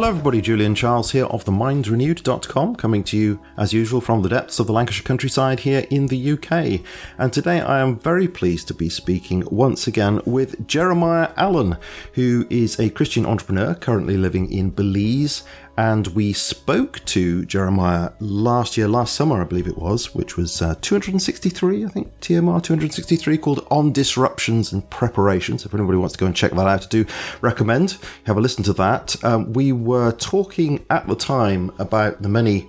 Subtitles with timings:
[0.00, 0.40] Hello, everybody.
[0.40, 4.72] Julian Charles here of themindrenewed.com, coming to you as usual from the depths of the
[4.72, 6.80] Lancashire countryside here in the UK.
[7.18, 11.76] And today I am very pleased to be speaking once again with Jeremiah Allen,
[12.14, 15.42] who is a Christian entrepreneur currently living in Belize
[15.80, 20.60] and we spoke to Jeremiah last year, last summer, I believe it was, which was
[20.60, 25.64] uh, 263, I think, TMR 263, called On Disruptions and Preparations.
[25.64, 27.06] If anybody wants to go and check that out, I do
[27.40, 27.96] recommend
[28.26, 29.24] have a listen to that.
[29.24, 32.68] Um, we were talking at the time about the many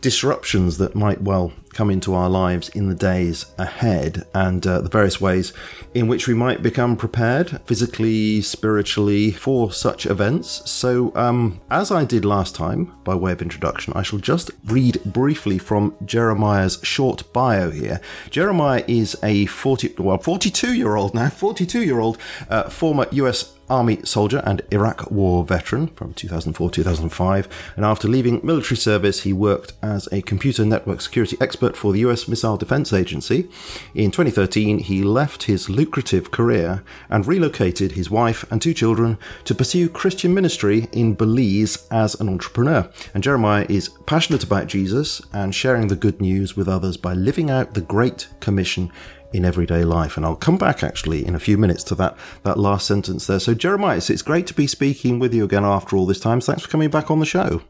[0.00, 4.88] disruptions that might well come into our lives in the days ahead and uh, the
[4.88, 5.52] various ways
[5.94, 10.68] in which we might become prepared physically, spiritually for such events.
[10.70, 15.00] So, um, as I did last time, by way of introduction, I shall just read
[15.04, 18.00] briefly from Jeremiah's short bio here.
[18.30, 22.18] Jeremiah is a 40, well, 42 year old now, 42 year old
[22.48, 27.48] uh, former US Army soldier and Iraq War veteran from 2004 2005.
[27.76, 32.00] And after leaving military service, he worked as a computer network security expert for the
[32.00, 33.48] US Missile Defense Agency.
[33.94, 39.54] In 2013, he left his lucrative career and relocated his wife and two children to
[39.54, 42.90] pursue Christian ministry in Belize as an entrepreneur.
[43.14, 47.50] And Jeremiah is passionate about Jesus and sharing the good news with others by living
[47.50, 48.90] out the Great Commission
[49.32, 50.16] in everyday life.
[50.16, 53.40] And I'll come back actually in a few minutes to that, that last sentence there.
[53.40, 56.40] So, Jeremiah, it's great to be speaking with you again after all this time.
[56.40, 57.62] Thanks for coming back on the show.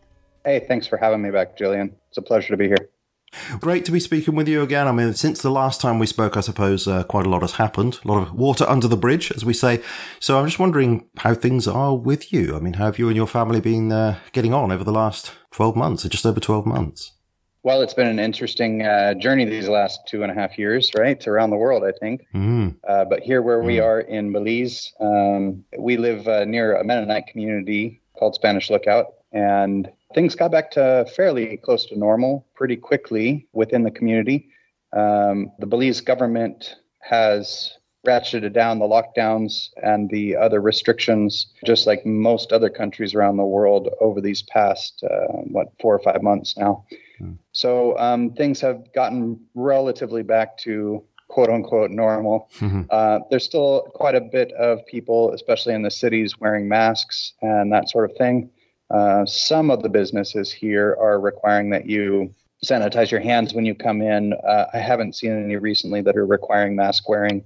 [0.45, 1.95] Hey, thanks for having me back, Julian.
[2.09, 2.89] It's a pleasure to be here.
[3.61, 4.89] Great to be speaking with you again.
[4.89, 7.53] I mean, since the last time we spoke, I suppose uh, quite a lot has
[7.53, 7.99] happened.
[8.05, 9.83] A lot of water under the bridge, as we say.
[10.19, 12.57] So I'm just wondering how things are with you.
[12.57, 15.33] I mean, how have you and your family been uh, getting on over the last
[15.53, 17.13] 12 months, or just over 12 months?
[17.65, 21.27] Well, it's been an interesting uh, journey these last two and a half years, right?
[21.27, 22.27] Around the world, I think.
[22.35, 22.77] Mm.
[22.87, 23.67] Uh, but here, where mm.
[23.67, 29.07] we are in Belize, um, we live uh, near a Mennonite community called Spanish Lookout.
[29.33, 34.51] And things got back to fairly close to normal pretty quickly within the community.
[34.97, 37.77] Um, the Belize government has
[38.07, 43.45] ratcheted down the lockdowns and the other restrictions, just like most other countries around the
[43.45, 46.85] world over these past, uh, what, four or five months now.
[47.53, 52.49] So um, things have gotten relatively back to quote unquote normal.
[52.59, 52.83] Mm-hmm.
[52.91, 57.73] Uh, there's still quite a bit of people, especially in the cities, wearing masks and
[57.73, 58.51] that sort of thing.
[58.91, 62.35] Uh, some of the businesses here are requiring that you
[62.65, 64.33] sanitize your hands when you come in.
[64.33, 67.45] Uh, I haven't seen any recently that are requiring mask wearing.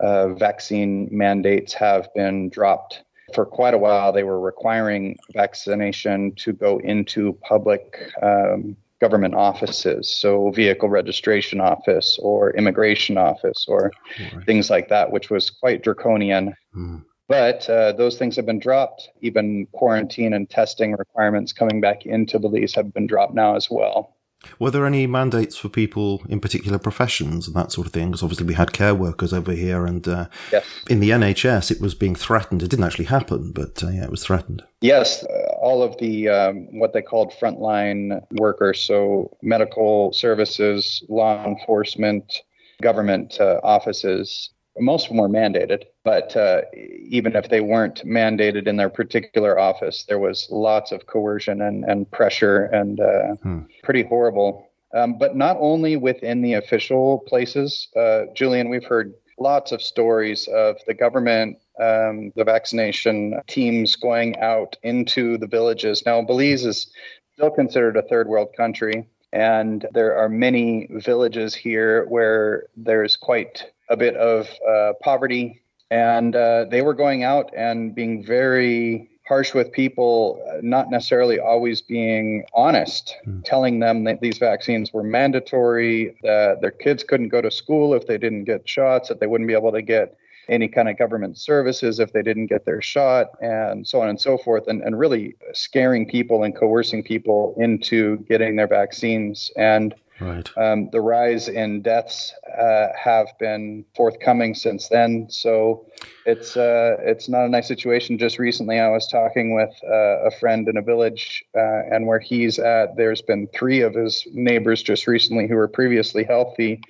[0.00, 3.02] Uh, vaccine mandates have been dropped
[3.34, 10.08] for quite a while, they were requiring vaccination to go into public um, government offices,
[10.08, 13.90] so vehicle registration office or immigration office or
[14.20, 14.46] right.
[14.46, 16.54] things like that, which was quite draconian.
[16.74, 17.04] Mm.
[17.28, 19.08] But uh, those things have been dropped.
[19.20, 24.14] Even quarantine and testing requirements coming back into Belize have been dropped now as well.
[24.58, 28.10] Were there any mandates for people in particular professions and that sort of thing?
[28.10, 30.64] Because obviously we had care workers over here, and uh, yes.
[30.88, 32.62] in the NHS it was being threatened.
[32.62, 34.62] It didn't actually happen, but uh, yeah, it was threatened.
[34.80, 41.44] Yes, uh, all of the um, what they called frontline workers, so medical services, law
[41.44, 42.32] enforcement,
[42.80, 48.66] government uh, offices, most of them were mandated, but uh, even if they weren't mandated
[48.66, 53.60] in their particular office, there was lots of coercion and, and pressure and uh, hmm.
[53.84, 54.68] pretty horrible.
[54.94, 60.48] Um, but not only within the official places, uh, Julian, we've heard lots of stories
[60.48, 66.02] of the government, um, the vaccination teams going out into the villages.
[66.04, 66.90] Now, Belize is
[67.34, 69.08] still considered a third world country.
[69.32, 75.61] And there are many villages here where there's quite a bit of uh, poverty,
[75.92, 81.82] and uh, they were going out and being very harsh with people, not necessarily always
[81.82, 83.44] being honest, mm.
[83.44, 88.06] telling them that these vaccines were mandatory, that their kids couldn't go to school if
[88.06, 90.16] they didn't get shots, that they wouldn't be able to get
[90.48, 94.20] any kind of government services if they didn't get their shot, and so on and
[94.20, 99.50] so forth, and, and really scaring people and coercing people into getting their vaccines.
[99.56, 100.48] And Right.
[100.56, 105.86] Um, the rise in deaths uh, have been forthcoming since then, so
[106.26, 108.18] it's uh, it's not a nice situation.
[108.18, 112.20] Just recently, I was talking with uh, a friend in a village, uh, and where
[112.20, 116.80] he's at, there's been three of his neighbors just recently who were previously healthy,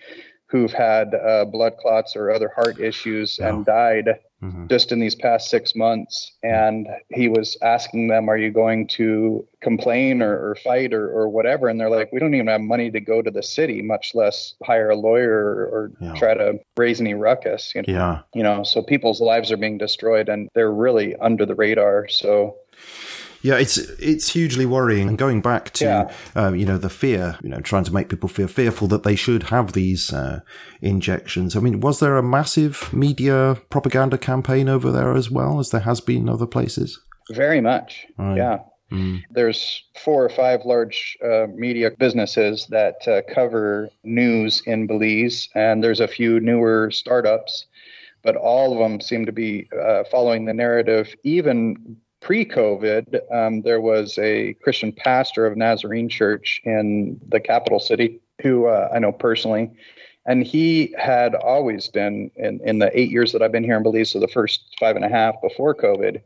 [0.47, 4.67] who've had uh, blood clots or other heart issues and died mm-hmm.
[4.67, 6.33] just in these past six months.
[6.43, 11.29] And he was asking them, Are you going to complain or, or fight or, or,
[11.29, 11.69] whatever?
[11.69, 14.55] And they're like, We don't even have money to go to the city, much less
[14.65, 16.15] hire a lawyer or, yeah.
[16.15, 17.73] try to raise any ruckus.
[17.75, 17.93] You know?
[17.93, 18.21] Yeah.
[18.35, 22.09] You know, so people's lives are being destroyed and they're really under the radar.
[22.09, 22.57] So
[23.43, 25.09] Yeah, it's it's hugely worrying.
[25.09, 26.13] And going back to yeah.
[26.41, 29.17] uh, you know the fear, you know, trying to make people feel fearful that they
[29.17, 30.41] should have these uh,
[30.81, 31.57] injections.
[31.57, 35.81] I mean, was there a massive media propaganda campaign over there as well as there
[35.81, 37.01] has been in other places?
[37.31, 38.07] Very much.
[38.17, 38.37] Right.
[38.37, 38.59] Yeah.
[38.93, 39.23] Mm.
[39.31, 45.83] There's four or five large uh, media businesses that uh, cover news in Belize, and
[45.83, 47.67] there's a few newer startups,
[48.23, 51.15] but all of them seem to be uh, following the narrative.
[51.25, 57.81] Even pre COVID, um, there was a Christian pastor of Nazarene Church in the capital
[57.81, 59.71] city who uh, I know personally.
[60.25, 63.83] And he had always been in, in the eight years that I've been here in
[63.83, 66.23] Belize, so the first five and a half before COVID,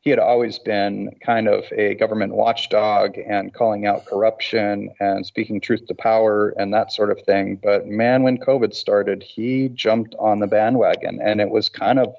[0.00, 5.60] he had always been kind of a government watchdog and calling out corruption and speaking
[5.60, 7.58] truth to power and that sort of thing.
[7.62, 12.14] But man, when COVID started, he jumped on the bandwagon and it was kind of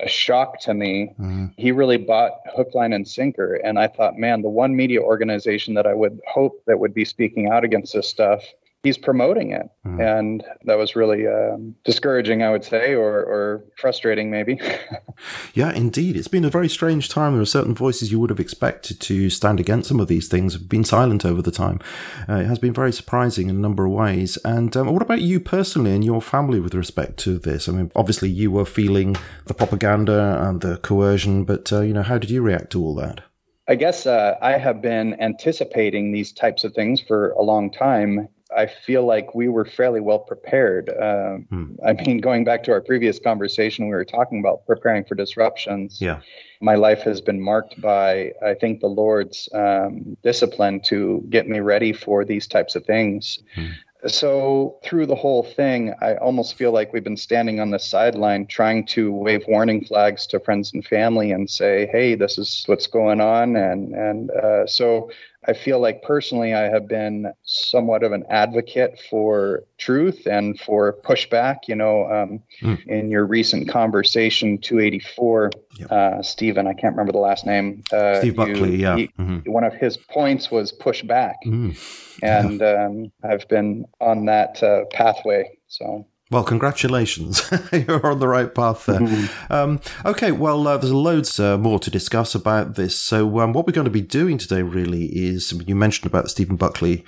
[0.00, 1.14] a shock to me.
[1.18, 1.46] Mm-hmm.
[1.56, 3.54] He really bought hook, line, and sinker.
[3.54, 7.04] And I thought, man, the one media organization that I would hope that would be
[7.04, 8.44] speaking out against this stuff
[8.84, 9.66] he's promoting it.
[9.84, 10.20] Mm.
[10.20, 14.60] And that was really um, discouraging, I would say, or, or frustrating, maybe.
[15.54, 16.16] yeah, indeed.
[16.16, 17.32] It's been a very strange time.
[17.32, 20.52] There are certain voices you would have expected to stand against some of these things
[20.52, 21.80] have been silent over the time.
[22.28, 24.36] Uh, it has been very surprising in a number of ways.
[24.44, 27.68] And um, what about you personally and your family with respect to this?
[27.68, 29.16] I mean, obviously you were feeling
[29.46, 32.94] the propaganda and the coercion, but, uh, you know, how did you react to all
[32.96, 33.22] that?
[33.66, 38.28] I guess uh, I have been anticipating these types of things for a long time.
[38.56, 40.88] I feel like we were fairly well prepared.
[40.88, 41.74] Uh, hmm.
[41.84, 46.00] I mean, going back to our previous conversation, we were talking about preparing for disruptions.
[46.00, 46.20] Yeah.
[46.60, 51.60] My life has been marked by, I think, the Lord's um, discipline to get me
[51.60, 53.40] ready for these types of things.
[53.54, 53.66] Hmm.
[54.06, 58.46] So, through the whole thing, I almost feel like we've been standing on the sideline
[58.46, 62.86] trying to wave warning flags to friends and family and say, hey, this is what's
[62.86, 63.56] going on.
[63.56, 65.10] And, and uh, so,
[65.46, 70.96] I feel like personally, I have been somewhat of an advocate for truth and for
[71.04, 71.68] pushback.
[71.68, 72.86] You know, um, mm.
[72.86, 75.92] in your recent conversation, 284, yep.
[75.92, 77.82] uh, Stephen, I can't remember the last name.
[77.92, 78.96] Uh, Steve Buckley, yeah.
[78.96, 79.50] He, mm-hmm.
[79.50, 81.36] One of his points was push back.
[81.44, 81.76] Mm.
[82.22, 82.86] And yeah.
[82.86, 85.58] um, I've been on that uh, pathway.
[85.68, 87.48] So well, congratulations.
[87.72, 88.98] You're on the right path there.
[88.98, 89.52] Mm-hmm.
[89.52, 92.98] Um, okay, well, uh, there's loads uh, more to discuss about this.
[92.98, 96.30] So, um, what we're going to be doing today really is you mentioned about the
[96.30, 97.04] Stephen Buckley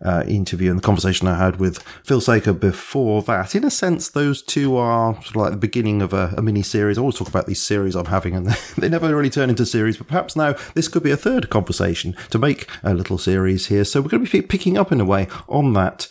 [0.00, 3.56] uh, interview and the conversation I had with Phil Saker before that.
[3.56, 6.62] In a sense, those two are sort of like the beginning of a, a mini
[6.62, 6.98] series.
[6.98, 8.46] I always talk about these series I'm having, and
[8.78, 9.96] they never really turn into series.
[9.96, 13.84] But perhaps now this could be a third conversation to make a little series here.
[13.84, 16.06] So we're going to be picking up in a way on that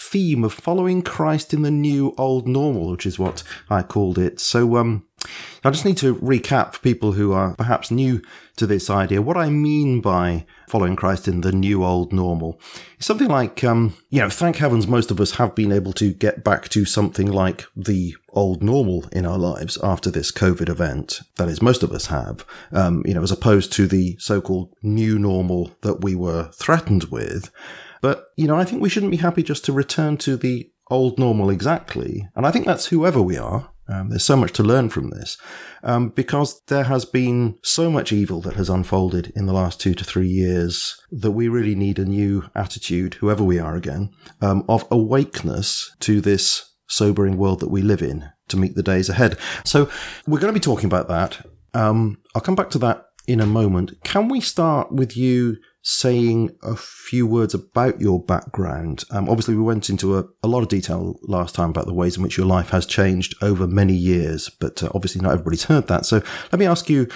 [0.00, 4.40] theme of following Christ in the new old normal, which is what I called it.
[4.40, 5.06] So, um,
[5.62, 8.22] I just need to recap for people who are perhaps new
[8.56, 12.58] to this idea what I mean by following Christ in the new old normal.
[12.96, 16.14] It's something like, um, you know, thank heavens most of us have been able to
[16.14, 21.20] get back to something like the old normal in our lives after this COVID event.
[21.36, 25.18] That is, most of us have, um, you know, as opposed to the so-called new
[25.18, 27.50] normal that we were threatened with.
[28.00, 31.18] But, you know, I think we shouldn't be happy just to return to the old
[31.18, 32.28] normal exactly.
[32.34, 33.70] And I think that's whoever we are.
[33.88, 35.36] Um, there's so much to learn from this
[35.82, 39.94] um, because there has been so much evil that has unfolded in the last two
[39.94, 44.64] to three years that we really need a new attitude, whoever we are again, um,
[44.68, 49.36] of awakeness to this sobering world that we live in to meet the days ahead.
[49.64, 49.90] So
[50.26, 51.44] we're going to be talking about that.
[51.74, 54.02] Um, I'll come back to that in a moment.
[54.04, 59.04] Can we start with you saying a few words about your background.
[59.10, 62.16] Um, obviously, we went into a, a, lot of detail last time about the ways
[62.16, 65.88] in which your life has changed over many years, but uh, obviously not everybody's heard
[65.88, 66.04] that.
[66.04, 66.22] So
[66.52, 67.08] let me ask you,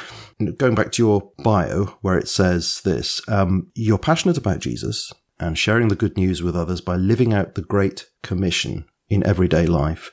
[0.57, 5.59] going back to your bio, where it says this, um, you're passionate about Jesus and
[5.59, 10.11] sharing the good news with others by living out the Great Commission in everyday life.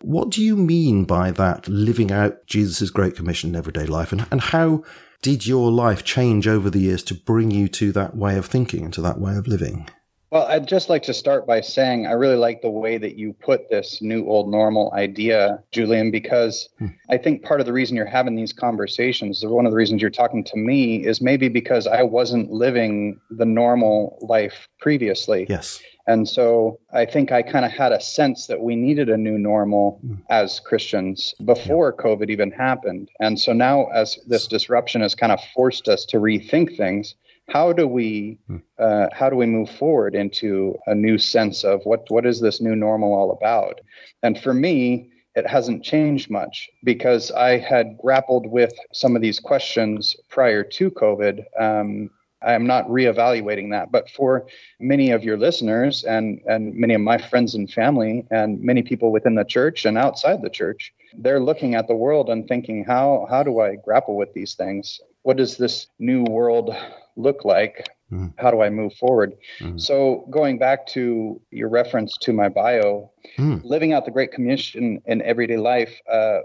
[0.00, 4.26] What do you mean by that, living out Jesus' Great Commission in everyday life, and,
[4.30, 4.82] and how
[5.24, 8.84] did your life change over the years to bring you to that way of thinking
[8.84, 9.88] and to that way of living?
[10.30, 13.32] Well, I'd just like to start by saying I really like the way that you
[13.32, 16.88] put this new old normal idea, Julian, because hmm.
[17.08, 20.10] I think part of the reason you're having these conversations, one of the reasons you're
[20.10, 25.46] talking to me, is maybe because I wasn't living the normal life previously.
[25.48, 25.80] Yes.
[26.06, 29.38] And so I think I kind of had a sense that we needed a new
[29.38, 30.18] normal mm.
[30.28, 31.92] as Christians before.
[31.94, 33.10] COVID even happened.
[33.20, 37.14] And so now, as this disruption has kind of forced us to rethink things,
[37.48, 38.62] how do we mm.
[38.78, 42.60] uh, how do we move forward into a new sense of what what is this
[42.60, 43.80] new normal all about?
[44.22, 49.40] And for me, it hasn't changed much because I had grappled with some of these
[49.40, 51.42] questions prior to COVID.
[51.58, 52.10] Um,
[52.44, 53.90] I'm not reevaluating that.
[53.90, 54.46] But for
[54.80, 59.12] many of your listeners and, and many of my friends and family and many people
[59.12, 63.26] within the church and outside the church, they're looking at the world and thinking, how,
[63.30, 65.00] how do I grapple with these things?
[65.22, 66.74] What does this new world
[67.16, 67.88] look like?
[68.12, 68.34] Mm.
[68.38, 69.32] How do I move forward?
[69.60, 69.80] Mm.
[69.80, 73.64] So, going back to your reference to my bio, mm.
[73.64, 76.40] living out the Great Commission in everyday life, uh,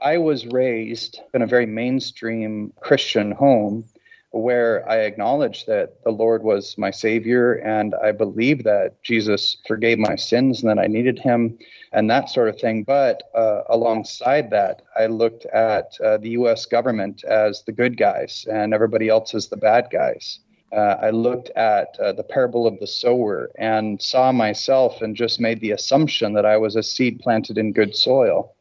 [0.00, 3.84] I was raised in a very mainstream Christian home
[4.32, 9.98] where I acknowledged that the Lord was my Savior and I believed that Jesus forgave
[9.98, 11.58] my sins and that I needed Him
[11.92, 12.82] and that sort of thing.
[12.82, 16.66] But uh, alongside that, I looked at uh, the U.S.
[16.66, 20.40] government as the good guys and everybody else as the bad guys.
[20.74, 25.38] Uh, I looked at uh, the parable of the sower and saw myself and just
[25.38, 28.54] made the assumption that I was a seed planted in good soil.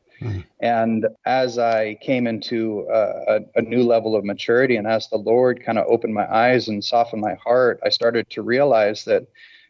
[0.59, 5.17] And as I came into uh, a, a, new level of maturity, and as the
[5.17, 9.23] Lord kind of opened my eyes and softened my heart, I started to realize that,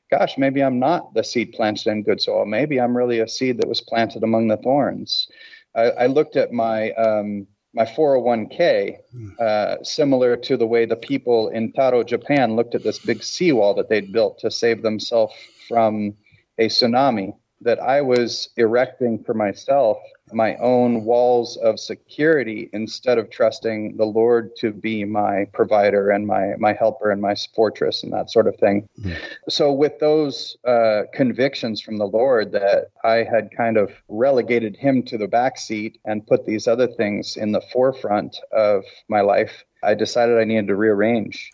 [0.10, 2.46] gosh, maybe I'm not the seed planted in good soil.
[2.46, 5.28] Maybe I'm really a seed that was planted among the thorns.
[5.76, 9.30] I, I looked at my um, my 401k, hmm.
[9.40, 13.74] uh, similar to the way the people in Taro, Japan, looked at this big seawall
[13.76, 15.34] that they'd built to save themselves
[15.70, 16.14] from
[16.58, 19.98] a tsunami that I was erecting for myself
[20.34, 26.26] my own walls of security instead of trusting the Lord to be my provider and
[26.28, 28.88] my my helper and my fortress and that sort of thing.
[29.00, 29.14] Mm-hmm.
[29.50, 35.04] So with those uh, convictions from the Lord that I had kind of relegated Him
[35.04, 39.64] to the back seat and put these other things in the forefront of my life,
[39.84, 41.52] I decided I needed to rearrange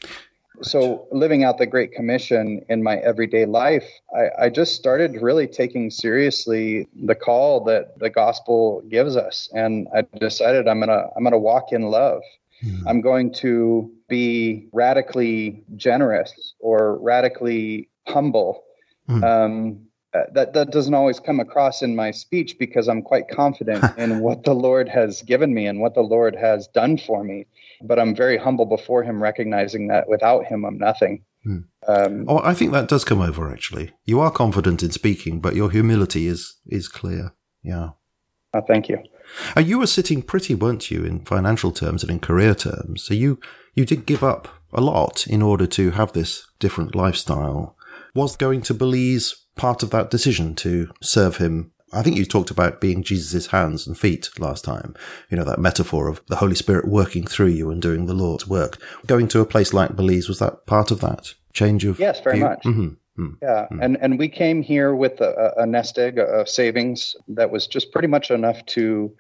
[0.62, 3.86] so living out the great commission in my everyday life
[4.16, 9.88] I, I, just started really taking seriously the call that the gospel gives us and
[9.96, 12.22] i decided i'm gonna i'm gonna walk in love
[12.64, 12.88] mm-hmm.
[12.88, 18.64] i'm going to be radically generous or radically humble
[19.10, 19.24] mm-hmm.
[19.24, 19.88] um,
[20.34, 24.44] that that doesn't always come across in my speech because I'm quite confident in what
[24.44, 27.46] the Lord has given me and what the Lord has done for me
[27.82, 31.24] but I'm very humble before him, recognizing that without him, I'm nothing.
[31.44, 31.60] Hmm.
[31.88, 33.52] Um, oh, I think that does come over.
[33.52, 37.34] Actually, you are confident in speaking, but your humility is is clear.
[37.64, 37.92] Yeah.
[38.54, 39.00] Oh, thank you.
[39.56, 43.04] And you were sitting pretty, weren't you, in financial terms and in career terms?
[43.04, 43.40] So you
[43.76, 47.76] you did give up a lot in order to have this different lifestyle.
[48.14, 52.52] Was going to Belize part of that decision to serve him I think you talked
[52.52, 54.94] about being Jesus' hands and feet last time.
[55.30, 58.48] You know, that metaphor of the Holy Spirit working through you and doing the Lord's
[58.48, 58.78] work.
[59.06, 62.38] Going to a place like Belize, was that part of that change of Yes, very
[62.38, 62.46] view?
[62.46, 62.64] much.
[62.64, 63.34] Mm-hmm.
[63.42, 63.82] Yeah, mm-hmm.
[63.82, 67.92] and and we came here with a, a nest egg of savings that was just
[67.92, 69.12] pretty much enough to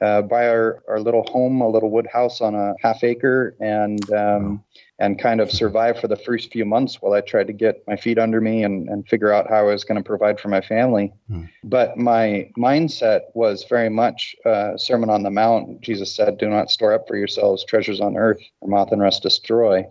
[0.00, 4.12] uh, buy our, our little home, a little wood house on a half acre, and
[4.12, 4.64] um,
[4.98, 7.96] and kind of survive for the first few months while I tried to get my
[7.96, 10.60] feet under me and, and figure out how I was going to provide for my
[10.60, 11.12] family.
[11.28, 11.50] Mm.
[11.64, 15.80] But my mindset was very much uh, Sermon on the Mount.
[15.80, 19.22] Jesus said, Do not store up for yourselves treasures on earth, where moth and rust
[19.22, 19.84] destroy,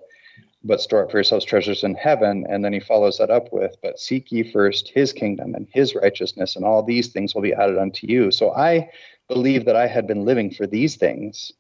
[0.64, 2.46] but store up for yourselves treasures in heaven.
[2.50, 5.96] And then he follows that up with, But seek ye first his kingdom and his
[5.96, 8.32] righteousness, and all these things will be added unto you.
[8.32, 8.90] So I
[9.28, 11.52] believe that I had been living for these things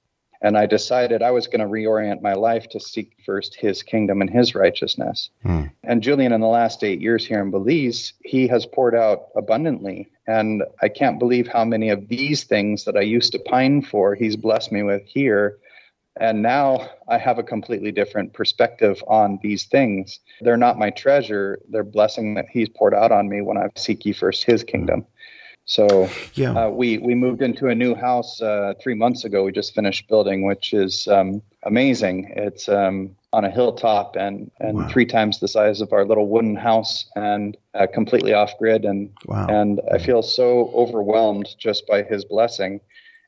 [0.43, 4.19] and I decided I was going to reorient my life to seek first his kingdom
[4.19, 5.29] and his righteousness.
[5.41, 5.63] Hmm.
[5.83, 10.11] And Julian, in the last eight years here in Belize, he has poured out abundantly.
[10.27, 14.15] And I can't believe how many of these things that I used to pine for,
[14.15, 15.59] he's blessed me with here.
[16.19, 20.19] And now I have a completely different perspective on these things.
[20.41, 24.05] They're not my treasure, they're blessing that he's poured out on me when I seek
[24.05, 25.07] ye first his kingdom.
[25.65, 29.43] So yeah, uh, we we moved into a new house uh, three months ago.
[29.43, 32.33] We just finished building, which is um, amazing.
[32.35, 34.87] It's um, on a hilltop and and wow.
[34.89, 38.83] three times the size of our little wooden house, and uh, completely off grid.
[38.83, 39.47] And wow.
[39.47, 42.81] and I feel so overwhelmed just by His blessing.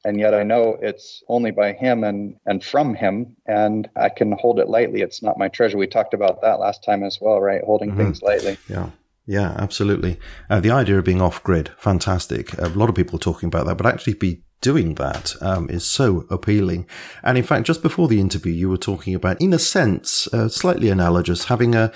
[0.04, 4.34] And yet I know it's only by him and, and from him, and I can
[4.34, 5.02] hold it lightly.
[5.02, 5.80] It's not my treasure.
[5.80, 7.64] We talked about that last time as well, right?
[7.64, 8.02] Holding mm-hmm.
[8.02, 8.56] things lightly.
[8.70, 8.92] Yeah.
[9.28, 10.20] Yeah, absolutely.
[10.50, 12.56] Uh, the idea of being off grid, fantastic.
[12.60, 16.26] A lot of people talking about that, but actually be doing that um, is so
[16.30, 16.88] appealing.
[17.24, 20.48] And in fact, just before the interview, you were talking about, in a sense, uh,
[20.50, 21.92] slightly analogous, having a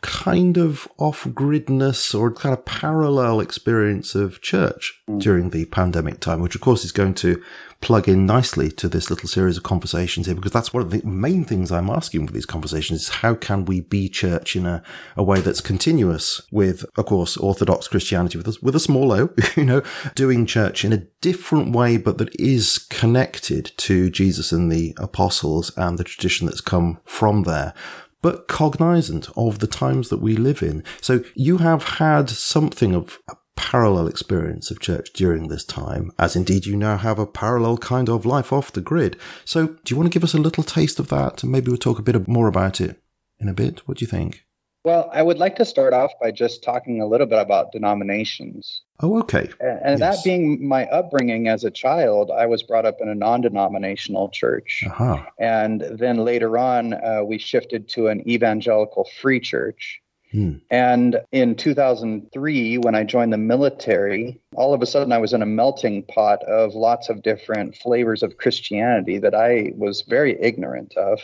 [0.00, 6.40] kind of off gridness or kind of parallel experience of church during the pandemic time,
[6.40, 7.42] which of course is going to
[7.80, 11.04] plug in nicely to this little series of conversations here, because that's one of the
[11.06, 14.82] main things I'm asking with these conversations is how can we be church in a,
[15.16, 19.30] a way that's continuous with, of course, Orthodox Christianity with us, with a small o,
[19.56, 19.82] you know,
[20.14, 25.70] doing church in a different way, but that is connected to Jesus and the apostles
[25.76, 27.74] and the tradition that's come from there
[28.20, 30.82] but cognizant of the times that we live in.
[31.00, 36.36] So you have had something of a parallel experience of church during this time, as
[36.36, 39.18] indeed you now have a parallel kind of life off the grid.
[39.44, 41.42] So, do you want to give us a little taste of that?
[41.42, 43.02] And maybe we'll talk a bit more about it
[43.40, 43.80] in a bit.
[43.86, 44.44] What do you think?
[44.84, 48.82] Well, I would like to start off by just talking a little bit about denominations.
[49.00, 49.50] Oh, okay.
[49.60, 50.16] And, yes.
[50.16, 54.28] that being my upbringing as a child, I was brought up in a non denominational
[54.28, 54.84] church.
[54.86, 55.22] Uh-huh.
[55.38, 60.00] And then later on, uh, we shifted to an evangelical free church.
[60.32, 60.56] Hmm.
[60.70, 65.42] And in 2003, when I joined the military, all of a sudden I was in
[65.42, 70.94] a melting pot of lots of different flavors of Christianity that I was very ignorant
[70.96, 71.20] of.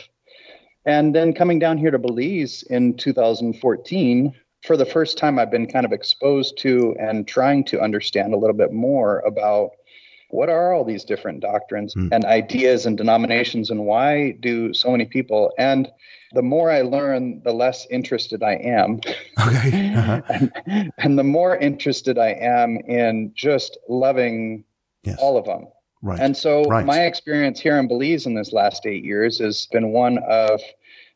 [0.85, 4.33] And then coming down here to Belize in 2014,
[4.65, 8.37] for the first time, I've been kind of exposed to and trying to understand a
[8.37, 9.71] little bit more about
[10.29, 12.09] what are all these different doctrines hmm.
[12.11, 15.89] and ideas and denominations and why do so many people and
[16.35, 18.99] the more I learn, the less interested I am.
[19.47, 19.93] Okay.
[19.95, 20.21] Uh-huh.
[20.67, 24.65] and, and, the more interested I am in just loving
[25.03, 25.17] yes.
[25.19, 25.67] all of them.
[26.01, 26.19] Right.
[26.19, 26.85] And so right.
[26.85, 30.61] my experience here in Belize in this last eight years has been one of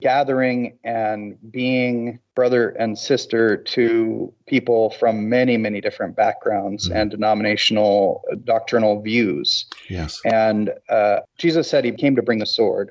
[0.01, 7.11] gathering and being brother and sister to people from many, many different backgrounds mm and
[7.11, 9.65] denominational doctrinal views.
[9.89, 10.19] Yes.
[10.25, 12.89] And uh, Jesus said he came to bring the sword.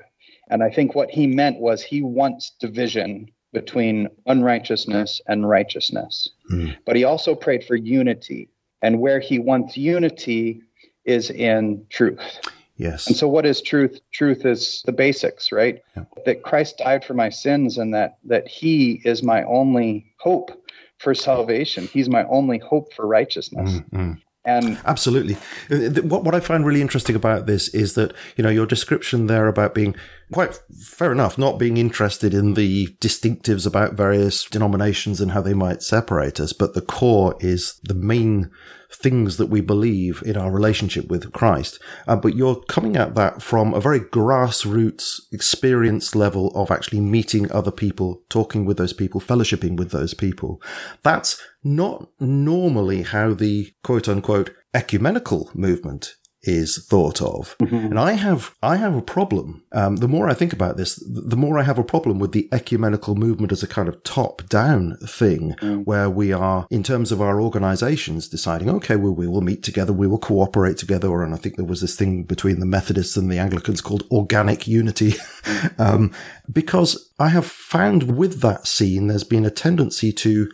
[0.49, 6.29] And I think what he meant was he wants division between unrighteousness and righteousness.
[6.51, 6.77] Mm.
[6.85, 8.49] But he also prayed for unity.
[8.81, 10.61] And where he wants unity
[11.05, 12.39] is in truth.
[12.79, 13.07] Yes.
[13.07, 13.99] And so, what is truth?
[14.13, 15.83] Truth is the basics, right?
[15.97, 16.05] Yeah.
[16.25, 20.51] That Christ died for my sins and that, that He is my only hope
[20.97, 21.87] for salvation.
[21.87, 23.81] He's my only hope for righteousness.
[23.91, 24.13] Mm-hmm.
[24.45, 25.35] And absolutely,
[25.69, 29.27] uh, what what I find really interesting about this is that you know your description
[29.27, 29.93] there about being
[30.31, 35.53] quite fair enough, not being interested in the distinctives about various denominations and how they
[35.53, 38.51] might separate us, but the core is the main
[38.91, 41.79] things that we believe in our relationship with Christ.
[42.07, 47.51] Uh, but you're coming at that from a very grassroots experience level of actually meeting
[47.51, 50.61] other people, talking with those people, fellowshipping with those people.
[51.03, 57.57] That's not normally how the quote unquote ecumenical movement is thought of.
[57.59, 57.75] Mm-hmm.
[57.75, 59.63] And I have, I have a problem.
[59.71, 62.47] Um, the more I think about this, the more I have a problem with the
[62.51, 65.85] ecumenical movement as a kind of top down thing mm.
[65.85, 69.91] where we are, in terms of our organizations, deciding, okay, well, we will meet together,
[69.91, 71.23] we will cooperate together.
[71.23, 74.67] And I think there was this thing between the Methodists and the Anglicans called organic
[74.67, 75.15] unity.
[75.77, 76.13] um,
[76.51, 80.49] because I have found with that scene, there's been a tendency to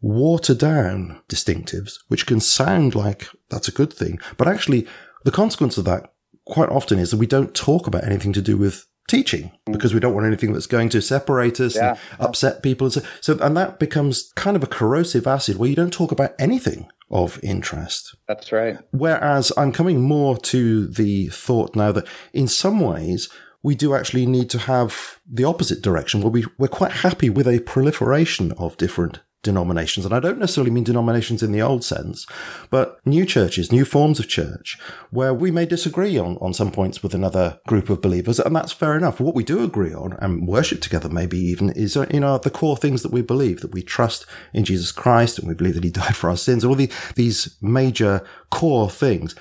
[0.00, 4.86] water down distinctives, which can sound like that's a good thing, but actually
[5.24, 6.12] the consequence of that
[6.46, 9.72] quite often is that we don't talk about anything to do with teaching mm.
[9.72, 11.90] because we don't want anything that's going to separate us yeah.
[11.90, 12.90] and upset people.
[12.90, 16.34] So, so, and that becomes kind of a corrosive acid where you don't talk about
[16.38, 18.14] anything of interest.
[18.28, 18.78] That's right.
[18.92, 23.28] Whereas I'm coming more to the thought now that in some ways,
[23.62, 27.48] we do actually need to have the opposite direction where we, we're quite happy with
[27.48, 30.04] a proliferation of different denominations.
[30.04, 32.26] And I don't necessarily mean denominations in the old sense,
[32.70, 34.78] but new churches, new forms of church,
[35.10, 38.40] where we may disagree on, on some points with another group of believers.
[38.40, 39.20] And that's fair enough.
[39.20, 42.50] What we do agree on and worship together, maybe even, is, uh, you know, the
[42.50, 45.84] core things that we believe, that we trust in Jesus Christ and we believe that
[45.84, 49.34] he died for our sins, all the, these major core things.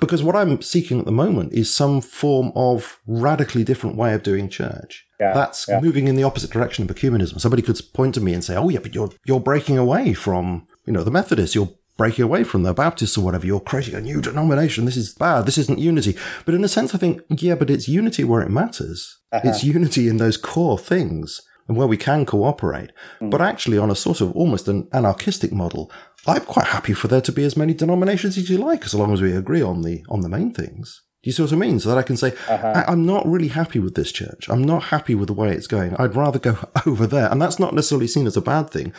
[0.00, 4.22] Because what I'm seeking at the moment is some form of radically different way of
[4.22, 5.06] doing church.
[5.20, 5.80] Yeah, That's yeah.
[5.80, 7.40] moving in the opposite direction of ecumenism.
[7.40, 10.66] Somebody could point to me and say, "Oh, yeah, but you're you're breaking away from
[10.86, 11.54] you know the Methodists.
[11.54, 13.46] You're breaking away from the Baptists or whatever.
[13.46, 14.86] You're creating a new denomination.
[14.86, 15.44] This is bad.
[15.44, 18.50] This isn't unity." But in a sense, I think, yeah, but it's unity where it
[18.50, 19.18] matters.
[19.30, 19.48] Uh-huh.
[19.48, 22.90] It's unity in those core things and where we can cooperate.
[23.20, 23.30] Mm.
[23.30, 25.88] But actually, on a sort of almost an anarchistic model,
[26.26, 29.12] I'm quite happy for there to be as many denominations as you like, as long
[29.12, 31.02] as we agree on the on the main things.
[31.22, 31.78] Do you see what I mean?
[31.78, 32.84] So that I can say, uh-huh.
[32.86, 34.48] I, am not really happy with this church.
[34.48, 35.94] I'm not happy with the way it's going.
[35.96, 36.56] I'd rather go
[36.86, 37.30] over there.
[37.30, 38.94] And that's not necessarily seen as a bad thing.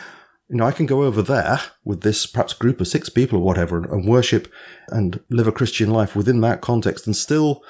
[0.48, 3.44] You know, I can go over there with this perhaps group of six people or
[3.44, 4.52] whatever and, and worship
[4.88, 7.64] and live a Christian life within that context and still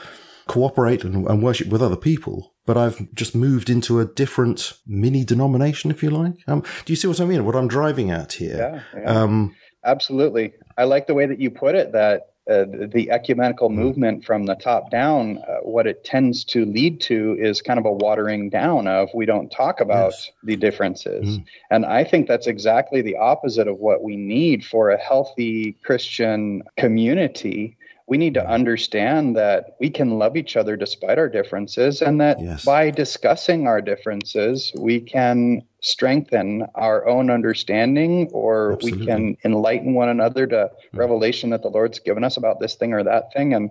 [0.46, 5.24] cooperate and, and worship with other people, but I've just moved into a different mini
[5.24, 6.34] denomination, if you like.
[6.46, 7.44] Um, do you see what I mean?
[7.44, 8.82] What I'm driving at here?
[8.94, 9.22] Yeah, yeah.
[9.22, 10.54] Um, absolutely.
[10.76, 11.92] I like the way that you put it.
[11.92, 13.74] That uh, the ecumenical mm.
[13.74, 17.86] movement from the top down, uh, what it tends to lead to is kind of
[17.86, 20.30] a watering down of we don't talk about yes.
[20.42, 21.38] the differences.
[21.38, 21.44] Mm.
[21.70, 26.62] And I think that's exactly the opposite of what we need for a healthy Christian
[26.76, 27.76] community
[28.12, 32.38] we need to understand that we can love each other despite our differences and that
[32.38, 32.62] yes.
[32.62, 39.00] by discussing our differences we can strengthen our own understanding or Absolutely.
[39.00, 40.98] we can enlighten one another to mm-hmm.
[40.98, 43.70] revelation that the lord's given us about this thing or that thing and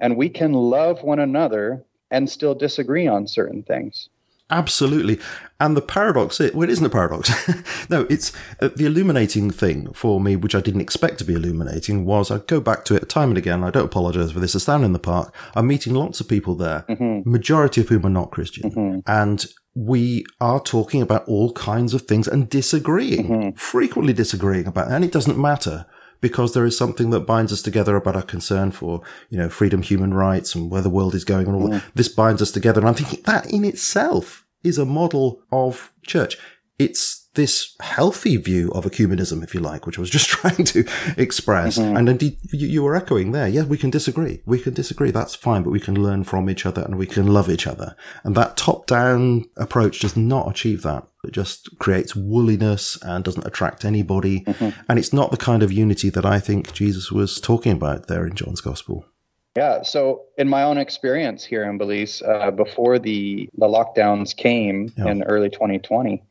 [0.00, 4.08] and we can love one another and still disagree on certain things
[4.50, 5.18] Absolutely.
[5.58, 7.30] And the paradox, it, well, it isn't a paradox.
[7.90, 12.04] no, it's uh, the illuminating thing for me, which I didn't expect to be illuminating,
[12.04, 13.64] was I go back to it time and again.
[13.64, 14.54] I don't apologize for this.
[14.54, 15.34] I stand in the park.
[15.54, 17.28] I'm meeting lots of people there, mm-hmm.
[17.28, 18.70] majority of whom are not Christian.
[18.70, 18.98] Mm-hmm.
[19.06, 23.56] And we are talking about all kinds of things and disagreeing, mm-hmm.
[23.56, 25.86] frequently disagreeing about, and it doesn't matter
[26.20, 29.82] because there is something that binds us together about our concern for, you know, freedom,
[29.82, 31.84] human rights and where the world is going and all that.
[31.94, 32.80] This binds us together.
[32.80, 36.36] And I'm thinking that in itself is a model of church.
[36.78, 40.84] It's this healthy view of ecumenism, if you like, which I was just trying to
[41.16, 41.78] express.
[41.78, 41.96] Mm-hmm.
[41.96, 43.46] And indeed, you, you, were echoing there.
[43.46, 44.42] Yeah, we can disagree.
[44.44, 45.10] We can disagree.
[45.10, 47.94] That's fine, but we can learn from each other and we can love each other.
[48.24, 51.06] And that top down approach does not achieve that.
[51.24, 54.40] It just creates wooliness and doesn't attract anybody.
[54.40, 54.80] Mm-hmm.
[54.88, 58.26] And it's not the kind of unity that I think Jesus was talking about there
[58.26, 59.06] in John's gospel.
[59.56, 59.82] Yeah.
[59.82, 65.08] So, in my own experience here in Belize, uh, before the the lockdowns came yeah.
[65.08, 66.22] in early 2020,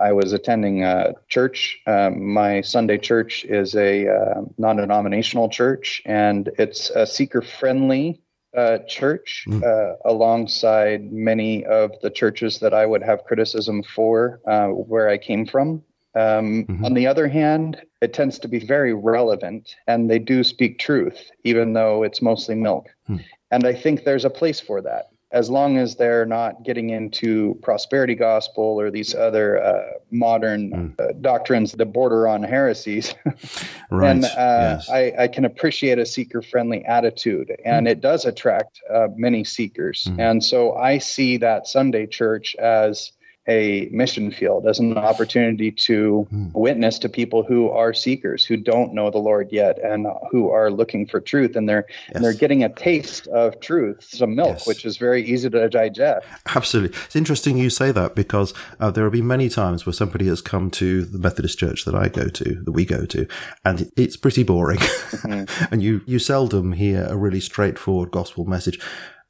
[0.00, 1.78] I was attending a church.
[1.86, 8.20] Um, my Sunday church is a uh, non-denominational church, and it's a seeker-friendly
[8.56, 9.62] uh, church, mm.
[9.62, 15.18] uh, alongside many of the churches that I would have criticism for uh, where I
[15.18, 15.82] came from.
[16.14, 16.84] Um, mm-hmm.
[16.84, 21.30] On the other hand, it tends to be very relevant and they do speak truth,
[21.44, 22.86] even though it's mostly milk.
[23.08, 23.22] Mm.
[23.50, 25.10] And I think there's a place for that.
[25.32, 31.00] As long as they're not getting into prosperity gospel or these other uh, modern mm.
[31.00, 33.12] uh, doctrines that border on heresies,
[33.90, 34.20] right.
[34.20, 34.88] then uh, yes.
[34.88, 37.52] I, I, can appreciate a seeker friendly attitude.
[37.64, 37.90] And mm.
[37.90, 40.04] it does attract uh, many seekers.
[40.04, 40.20] Hmm.
[40.20, 43.12] And so I see that Sunday church as
[43.48, 46.52] a mission field as an opportunity to mm.
[46.52, 50.70] witness to people who are seekers who don't know the lord yet and who are
[50.70, 52.16] looking for truth and they're yes.
[52.16, 54.66] and they're getting a taste of truth some milk yes.
[54.66, 59.04] which is very easy to digest absolutely it's interesting you say that because uh, there
[59.04, 62.28] have been many times where somebody has come to the methodist church that i go
[62.28, 63.26] to that we go to
[63.64, 65.68] and it's pretty boring mm.
[65.70, 68.80] and you you seldom hear a really straightforward gospel message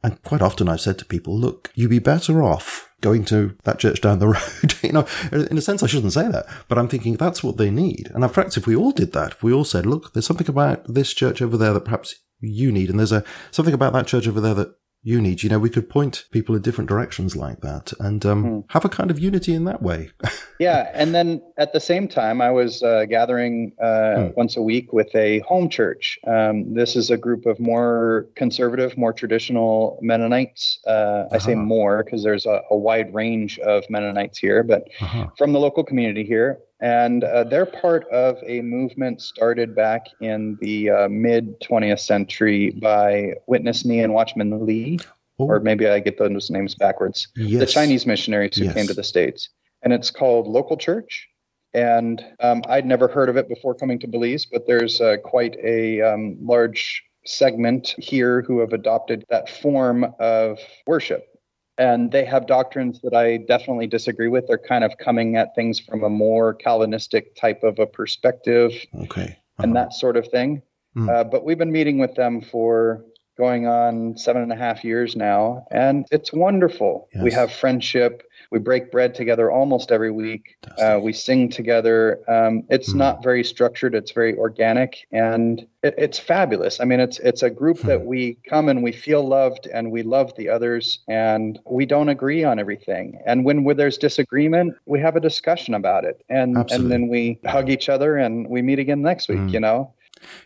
[0.02, 3.78] and quite often I've said to people, look, you'd be better off going to that
[3.78, 4.74] church down the road.
[4.82, 7.70] you know, in a sense, I shouldn't say that, but I'm thinking that's what they
[7.70, 8.10] need.
[8.14, 10.48] And in fact, if we all did that, if we all said, look, there's something
[10.48, 14.06] about this church over there that perhaps you need, and there's a something about that
[14.06, 14.74] church over there that
[15.20, 15.42] need.
[15.44, 18.64] You know, we could point people in different directions like that and um, mm.
[18.70, 20.10] have a kind of unity in that way.
[20.58, 20.90] yeah.
[20.94, 24.36] And then at the same time, I was uh, gathering uh, mm.
[24.36, 26.18] once a week with a home church.
[26.26, 30.80] Um, this is a group of more conservative, more traditional Mennonites.
[30.86, 31.28] Uh, uh-huh.
[31.32, 31.62] I say uh-huh.
[31.62, 35.28] more because there's a, a, wide range of Mennonites here, but uh-huh.
[35.38, 36.58] from the local community here.
[36.80, 42.70] And uh, they're part of a movement started back in the uh, mid 20th century
[42.70, 44.98] by Witness Nee and Watchman Lee.
[45.38, 45.46] Oh.
[45.46, 47.28] Or maybe I get those names backwards.
[47.36, 47.60] Yes.
[47.60, 48.74] The Chinese missionaries who yes.
[48.74, 49.50] came to the States.
[49.82, 51.28] And it's called Local Church.
[51.74, 55.56] And um, I'd never heard of it before coming to Belize, but there's uh, quite
[55.62, 61.35] a um, large segment here who have adopted that form of worship
[61.78, 64.46] and they have doctrines that I definitely disagree with.
[64.46, 69.22] They're kind of coming at things from a more Calvinistic type of a perspective, okay,
[69.22, 69.62] uh-huh.
[69.62, 70.62] and that sort of thing.
[70.96, 71.10] Mm.
[71.10, 73.04] Uh, but we've been meeting with them for
[73.36, 77.08] going on seven and a half years now, and it's wonderful.
[77.14, 77.22] Yes.
[77.22, 78.22] We have friendship.
[78.50, 80.56] We break bread together almost every week.
[80.78, 82.20] Uh, we sing together.
[82.28, 82.96] Um, it's mm.
[82.96, 83.94] not very structured.
[83.94, 86.80] It's very organic, and it, it's fabulous.
[86.80, 88.06] I mean, it's it's a group that hmm.
[88.06, 92.44] we come and we feel loved, and we love the others, and we don't agree
[92.44, 93.20] on everything.
[93.26, 96.84] And when there's disagreement, we have a discussion about it, and Absolutely.
[96.84, 99.38] and then we hug each other, and we meet again next week.
[99.38, 99.52] Mm.
[99.52, 99.92] You know.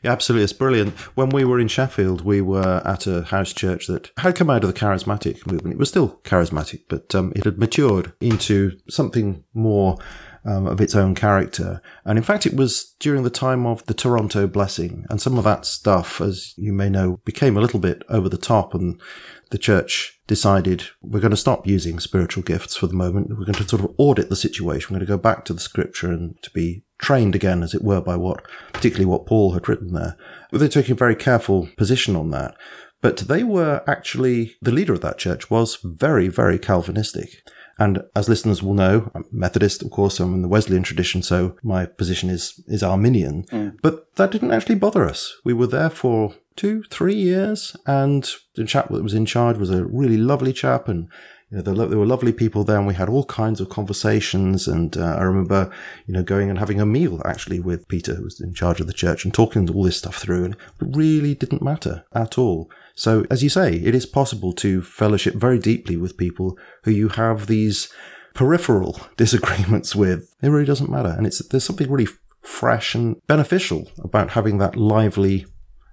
[0.03, 0.45] Yeah, absolutely.
[0.45, 0.95] It's brilliant.
[1.17, 4.65] When we were in Sheffield, we were at a house church that had come out
[4.65, 5.75] of the charismatic movement.
[5.75, 9.99] It was still charismatic, but um, it had matured into something more
[10.45, 11.81] um, of its own character.
[12.05, 15.45] And in fact, it was during the time of the Toronto blessing and some of
[15.45, 19.01] that stuff, as you may know, became a little bit over the top and
[19.51, 23.31] the church decided we're going to stop using spiritual gifts for the moment.
[23.31, 24.95] We're going to sort of audit the situation.
[24.95, 27.83] We're going to go back to the scripture and to be trained again, as it
[27.83, 30.17] were, by what, particularly what Paul had written there.
[30.51, 32.55] But they're taking a very careful position on that.
[33.01, 37.43] But they were actually, the leader of that church was very, very Calvinistic.
[37.81, 41.57] And as listeners will know, I'm Methodist, of course, I'm in the Wesleyan tradition, so
[41.63, 43.45] my position is, is Arminian.
[43.45, 43.79] Mm.
[43.81, 45.35] But that didn't actually bother us.
[45.45, 49.71] We were there for two, three years, and the chap that was in charge was
[49.71, 51.09] a really lovely chap, and
[51.51, 54.69] you know, there, were lovely people there, and we had all kinds of conversations.
[54.69, 55.71] And uh, I remember,
[56.07, 58.87] you know, going and having a meal actually with Peter, who was in charge of
[58.87, 62.71] the church, and talking all this stuff through, and it really didn't matter at all.
[62.95, 67.09] So, as you say, it is possible to fellowship very deeply with people who you
[67.09, 67.93] have these
[68.35, 70.35] peripheral disagreements with.
[70.43, 71.15] It really doesn't matter.
[71.17, 72.09] And it's, there's something really
[72.43, 75.47] fresh and beneficial about having that lively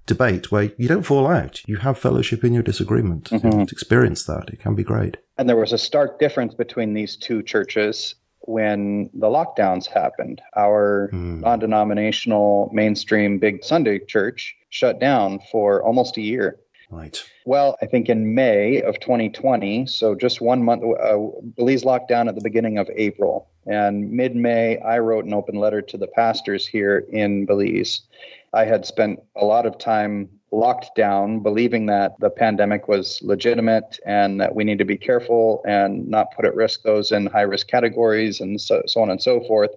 [0.05, 1.61] debate where you don't fall out.
[1.67, 3.29] You have fellowship in your disagreement.
[3.29, 3.61] Mm-hmm.
[3.63, 4.49] experience that.
[4.49, 5.17] It can be great.
[5.37, 10.41] And there was a stark difference between these two churches when the lockdowns happened.
[10.55, 11.41] Our mm.
[11.41, 16.59] non denominational mainstream big Sunday church shut down for almost a year.
[16.89, 17.21] Right.
[17.45, 21.17] Well, I think in May of 2020, so just one month, uh,
[21.57, 23.49] Belize locked down at the beginning of April.
[23.65, 28.07] And mid May, I wrote an open letter to the pastors here in Belize.
[28.53, 33.99] I had spent a lot of time locked down, believing that the pandemic was legitimate
[34.05, 37.41] and that we need to be careful and not put at risk those in high
[37.41, 39.71] risk categories and so, so on and so forth.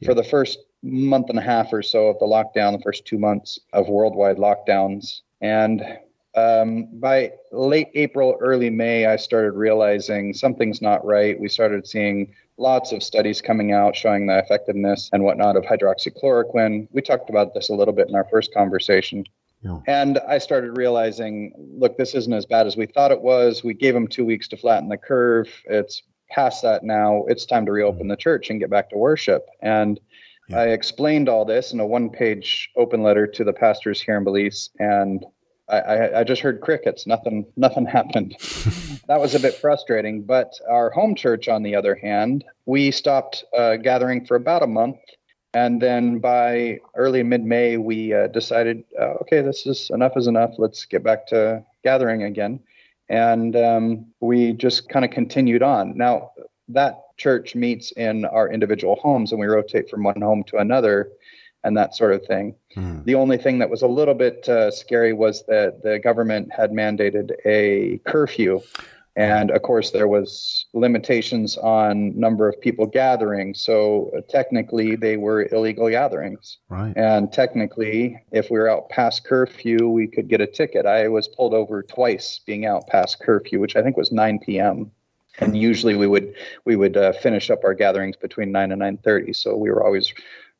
[0.00, 0.08] Yeah.
[0.08, 3.18] For the first month and a half or so of the lockdown, the first two
[3.18, 5.20] months of worldwide lockdowns.
[5.40, 5.82] And
[6.34, 11.38] um, by late April, early May, I started realizing something's not right.
[11.38, 16.88] We started seeing lots of studies coming out showing the effectiveness and whatnot of hydroxychloroquine.
[16.92, 19.24] We talked about this a little bit in our first conversation.
[19.62, 19.78] Yeah.
[19.86, 23.62] And I started realizing, look, this isn't as bad as we thought it was.
[23.62, 25.48] We gave them two weeks to flatten the curve.
[25.66, 27.24] It's past that now.
[27.28, 29.46] It's time to reopen the church and get back to worship.
[29.60, 30.00] And
[30.48, 30.60] yeah.
[30.60, 34.24] I explained all this in a one page open letter to the pastors here in
[34.24, 34.70] Belize.
[34.78, 35.24] And
[35.68, 37.06] I, I, just heard crickets.
[37.06, 38.36] Nothing, nothing happened.
[39.08, 40.22] that was a bit frustrating.
[40.22, 44.66] But our home church, on the other hand, we stopped uh, gathering for about a
[44.66, 44.98] month,
[45.54, 50.54] and then by early mid-May, we uh, decided, uh, okay, this is enough is enough.
[50.58, 52.60] Let's get back to gathering again,
[53.08, 55.96] and um, we just kind of continued on.
[55.96, 56.32] Now
[56.68, 61.10] that church meets in our individual homes, and we rotate from one home to another
[61.64, 62.54] and that sort of thing.
[62.76, 63.04] Mm.
[63.04, 66.72] The only thing that was a little bit uh, scary was that the government had
[66.72, 68.60] mandated a curfew.
[69.14, 73.52] And of course, there was limitations on number of people gathering.
[73.52, 76.58] So technically, they were illegal gatherings.
[76.70, 76.96] Right.
[76.96, 80.86] And technically, if we were out past curfew, we could get a ticket.
[80.86, 84.90] I was pulled over twice being out past curfew, which I think was 9 p.m.
[85.40, 89.36] And usually we would we would uh, finish up our gatherings between 9 and 9:30.
[89.36, 90.12] So we were always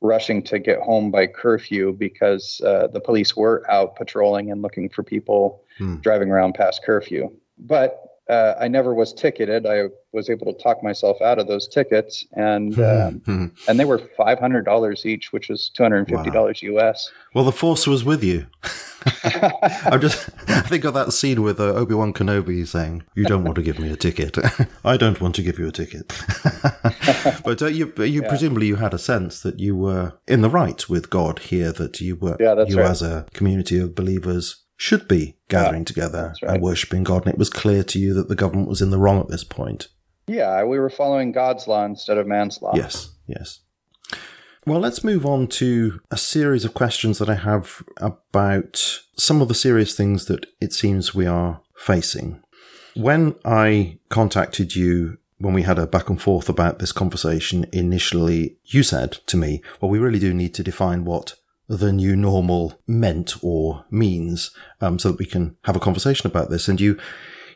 [0.02, 4.88] rushing to get home by curfew because uh, the police were out patrolling and looking
[4.88, 5.96] for people hmm.
[5.96, 7.30] driving around past curfew.
[7.58, 9.66] But uh, I never was ticketed.
[9.66, 13.98] I was able to talk myself out of those tickets, and um, and they were
[14.16, 16.88] five hundred dollars each, which was two hundred and fifty dollars wow.
[16.88, 17.10] US.
[17.34, 18.46] Well, the force was with you.
[19.24, 23.42] I just I think of that scene with uh, Obi Wan Kenobi saying, "You don't
[23.42, 24.38] want to give me a ticket.
[24.84, 26.06] I don't want to give you a ticket."
[27.44, 28.28] but uh, you, you yeah.
[28.28, 31.72] presumably you had a sense that you were in the right with God here.
[31.72, 32.90] That you were, yeah, you right.
[32.90, 36.54] as a community of believers should be gathering yeah, together right.
[36.54, 37.24] and worshipping God.
[37.24, 39.44] And it was clear to you that the government was in the wrong at this
[39.44, 39.86] point.
[40.26, 42.72] Yeah, we were following God's law instead of man's law.
[42.74, 43.60] Yes, yes.
[44.66, 49.46] Well, let's move on to a series of questions that I have about some of
[49.46, 52.42] the serious things that it seems we are facing.
[52.96, 58.56] When I contacted you when we had a back and forth about this conversation initially,
[58.64, 61.34] you said to me, well, we really do need to define what
[61.68, 66.50] the new normal meant or means, um, so that we can have a conversation about
[66.50, 66.68] this.
[66.68, 66.98] And you,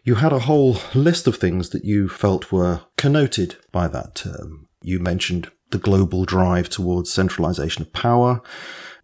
[0.04, 4.68] you had a whole list of things that you felt were connoted by that term.
[4.82, 8.40] You mentioned the global drive towards centralization of power,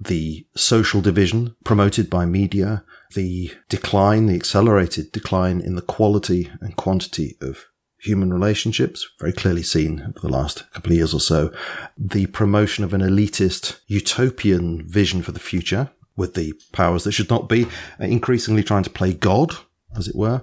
[0.00, 2.84] the social division promoted by media,
[3.14, 7.66] the decline, the accelerated decline in the quality and quantity of
[8.02, 11.52] human relationships, very clearly seen over the last couple of years or so.
[11.96, 17.30] The promotion of an elitist utopian vision for the future with the powers that should
[17.30, 17.64] not be,
[18.00, 19.54] uh, increasingly trying to play God,
[19.96, 20.42] as it were.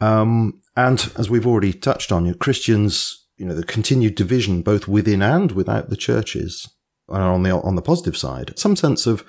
[0.00, 5.22] Um, and as we've already touched on, Christians you know, the continued division both within
[5.22, 6.68] and without the churches.
[7.08, 9.24] And on the, on the positive side, some sense of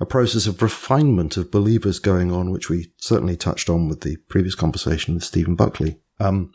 [0.00, 4.16] a process of refinement of believers going on, which we certainly touched on with the
[4.28, 6.00] previous conversation with Stephen Buckley.
[6.18, 6.52] Um,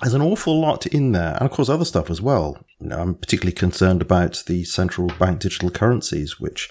[0.00, 2.64] there's an awful lot in there, and of course other stuff as well.
[2.80, 6.70] You know, I'm particularly concerned about the central bank digital currencies, which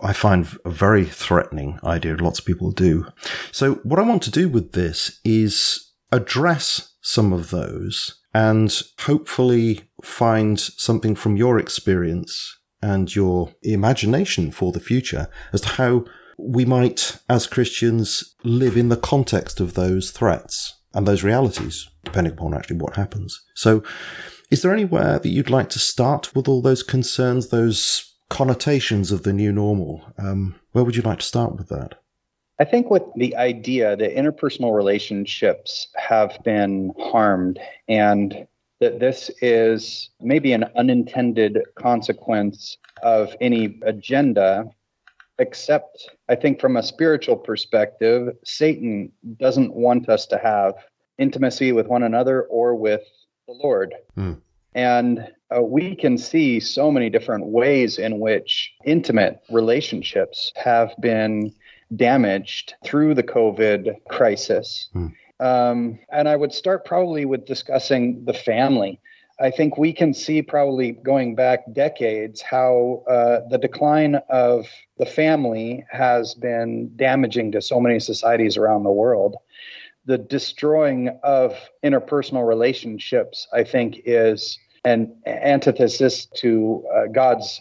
[0.00, 2.16] I find a very threatening idea.
[2.16, 3.06] Lots of people do.
[3.52, 9.88] So what I want to do with this is address some of those and hopefully
[10.02, 16.04] find something from your experience and your imagination for the future as to how
[16.38, 22.32] we might, as Christians, live in the context of those threats and those realities, depending
[22.32, 23.44] upon actually what happens.
[23.54, 23.84] So,
[24.50, 29.22] is there anywhere that you'd like to start with all those concerns, those connotations of
[29.22, 30.02] the new normal?
[30.18, 31.96] Um, where would you like to start with that?
[32.58, 38.46] I think with the idea that interpersonal relationships have been harmed and
[38.80, 44.70] that this is maybe an unintended consequence of any agenda,
[45.38, 50.74] except I think from a spiritual perspective, Satan doesn't want us to have
[51.18, 53.02] intimacy with one another or with
[53.46, 53.94] the Lord.
[54.16, 54.40] Mm.
[54.74, 61.52] And uh, we can see so many different ways in which intimate relationships have been
[61.94, 64.88] damaged through the COVID crisis.
[64.94, 65.14] Mm.
[65.38, 69.00] Um, and I would start probably with discussing the family.
[69.38, 74.66] I think we can see probably going back decades how uh, the decline of
[74.98, 79.36] the family has been damaging to so many societies around the world.
[80.06, 87.60] The destroying of interpersonal relationships, I think, is an antithesis to uh, God's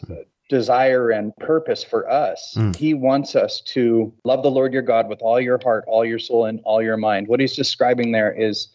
[0.49, 2.53] desire and purpose for us.
[2.55, 2.75] Mm.
[2.75, 6.19] He wants us to love the Lord your God with all your heart, all your
[6.19, 7.27] soul, and all your mind.
[7.27, 8.67] What he's describing there is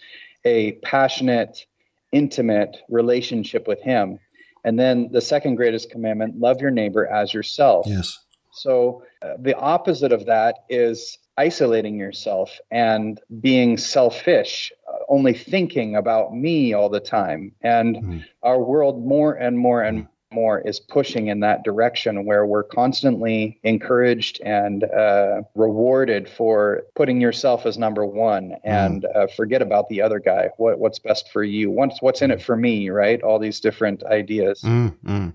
[0.45, 1.65] a passionate,
[2.13, 4.19] intimate relationship with him.
[4.65, 7.87] And then the second greatest commandment love your neighbor as yourself.
[7.87, 8.19] Yes.
[8.53, 15.97] So uh, the opposite of that is isolating yourself and being selfish, uh, only thinking
[15.97, 17.53] about me all the time.
[17.63, 18.25] And mm.
[18.43, 22.63] our world more and more and mm more is pushing in that direction where we're
[22.63, 29.17] constantly encouraged and uh, rewarded for putting yourself as number one and mm.
[29.17, 32.41] uh, forget about the other guy what, what's best for you what's, what's in it
[32.41, 35.33] for me right all these different ideas mm, mm.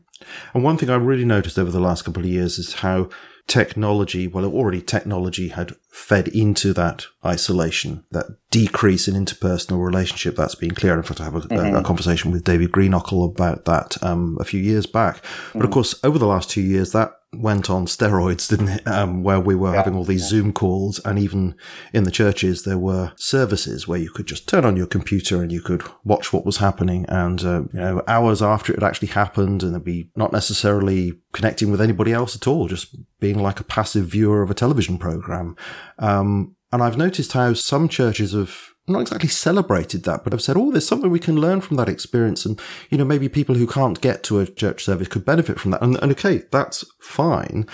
[0.54, 3.10] and one thing i really noticed over the last couple of years is how
[3.48, 10.36] technology, well, already technology had fed into that isolation, that decrease in interpersonal relationship.
[10.36, 10.96] That's been clear.
[10.96, 11.76] In fact, I have a, mm-hmm.
[11.76, 15.18] a, a conversation with David Greenockel about that um, a few years back.
[15.18, 15.60] Mm-hmm.
[15.60, 18.88] But of course, over the last two years, that went on steroids, didn't it?
[18.88, 19.78] Um, where we were yeah.
[19.78, 20.30] having all these yeah.
[20.30, 21.56] Zoom calls, and even
[21.94, 25.52] in the churches, there were services where you could just turn on your computer and
[25.52, 27.06] you could watch what was happening.
[27.10, 31.14] And uh, you know, hours after it had actually happened, and it'd be not necessarily
[31.34, 34.98] connecting with anybody else at all, just being like a passive viewer of a television
[34.98, 35.56] program.
[36.00, 40.58] Um, and I've noticed how some churches have not exactly celebrated that, but I've said,
[40.58, 42.46] oh, there's something we can learn from that experience.
[42.46, 45.72] And, you know, maybe people who can't get to a church service could benefit from
[45.72, 45.82] that.
[45.82, 47.68] And, and okay, that's fine.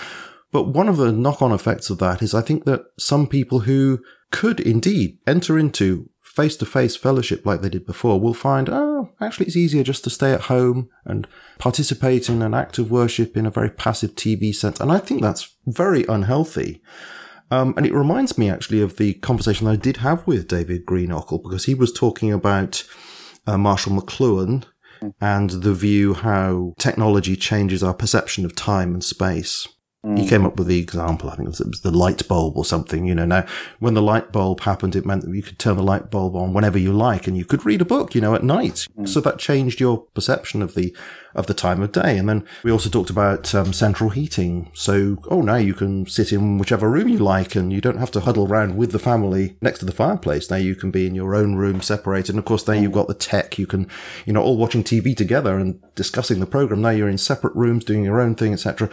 [0.52, 3.60] But one of the knock on effects of that is I think that some people
[3.60, 8.70] who could indeed enter into face to face fellowship like they did before will find,
[8.70, 12.90] oh, actually it's easier just to stay at home and participate in an act of
[12.90, 14.80] worship in a very passive TV sense.
[14.80, 16.80] And I think that's very unhealthy.
[17.52, 21.42] Um, and it reminds me actually of the conversation I did have with David Greenockel
[21.42, 22.82] because he was talking about
[23.46, 24.64] uh, Marshall McLuhan
[25.20, 29.68] and the view how technology changes our perception of time and space.
[30.04, 30.18] Mm.
[30.18, 32.56] He came up with the example, I think it was, it was, the light bulb
[32.56, 33.24] or something, you know.
[33.24, 33.46] Now,
[33.78, 36.52] when the light bulb happened, it meant that you could turn the light bulb on
[36.52, 38.88] whenever you like and you could read a book, you know, at night.
[38.98, 39.08] Mm.
[39.08, 40.94] So that changed your perception of the,
[41.36, 42.18] of the time of day.
[42.18, 44.72] And then we also talked about um, central heating.
[44.74, 48.10] So, oh, now you can sit in whichever room you like and you don't have
[48.12, 50.50] to huddle around with the family next to the fireplace.
[50.50, 52.30] Now you can be in your own room separated.
[52.30, 53.56] And of course, then you've got the tech.
[53.56, 53.88] You can,
[54.26, 56.82] you know, all watching TV together and discussing the program.
[56.82, 58.90] Now you're in separate rooms doing your own thing, etc.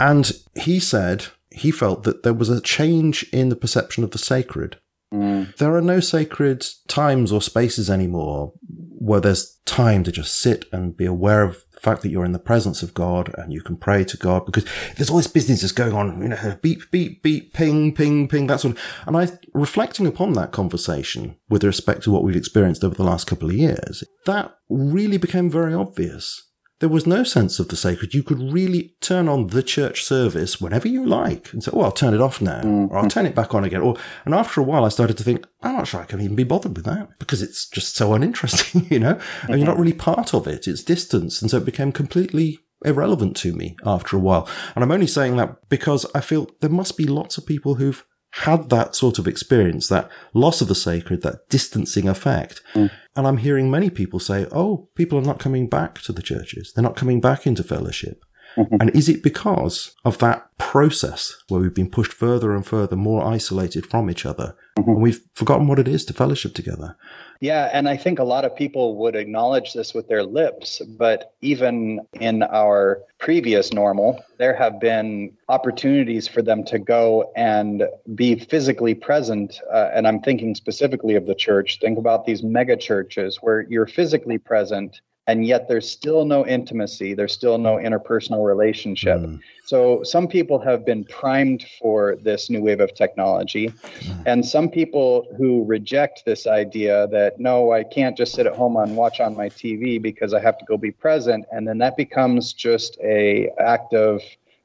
[0.00, 4.18] And he said he felt that there was a change in the perception of the
[4.18, 4.78] sacred.
[5.12, 5.54] Mm.
[5.56, 10.96] There are no sacred times or spaces anymore where there's time to just sit and
[10.96, 13.76] be aware of the fact that you're in the presence of God and you can
[13.76, 14.64] pray to God because
[14.96, 18.46] there's all this business that's going on, you know, beep, beep, beep, ping, ping, ping,
[18.46, 22.84] that sort of, and I, reflecting upon that conversation with respect to what we've experienced
[22.84, 26.49] over the last couple of years, that really became very obvious
[26.80, 28.14] there was no sense of the sacred.
[28.14, 31.92] You could really turn on the church service whenever you like and say, "Oh, I'll
[31.92, 32.92] turn it off now," mm-hmm.
[32.92, 35.24] or "I'll turn it back on again." Or, and after a while, I started to
[35.24, 38.14] think, "I'm not sure I can even be bothered with that because it's just so
[38.14, 39.14] uninteresting," you know.
[39.14, 39.52] Mm-hmm.
[39.52, 43.36] And you're not really part of it; it's distance, and so it became completely irrelevant
[43.36, 44.48] to me after a while.
[44.74, 48.04] And I'm only saying that because I feel there must be lots of people who've
[48.32, 52.62] had that sort of experience, that loss of the sacred, that distancing effect.
[52.74, 52.90] Mm.
[53.16, 56.72] And I'm hearing many people say, oh, people are not coming back to the churches.
[56.72, 58.24] They're not coming back into fellowship.
[58.56, 58.76] Mm-hmm.
[58.80, 63.24] And is it because of that process where we've been pushed further and further, more
[63.24, 64.90] isolated from each other, mm-hmm.
[64.90, 66.96] and we've forgotten what it is to fellowship together?
[67.40, 71.32] Yeah, and I think a lot of people would acknowledge this with their lips, but
[71.40, 78.38] even in our previous normal, there have been opportunities for them to go and be
[78.38, 79.58] physically present.
[79.72, 81.78] Uh, and I'm thinking specifically of the church.
[81.80, 85.00] Think about these mega churches where you're physically present
[85.30, 89.40] and yet there's still no intimacy there's still no interpersonal relationship mm.
[89.64, 94.22] so some people have been primed for this new wave of technology mm.
[94.26, 98.76] and some people who reject this idea that no i can't just sit at home
[98.76, 101.96] and watch on my tv because i have to go be present and then that
[101.96, 104.20] becomes just a act of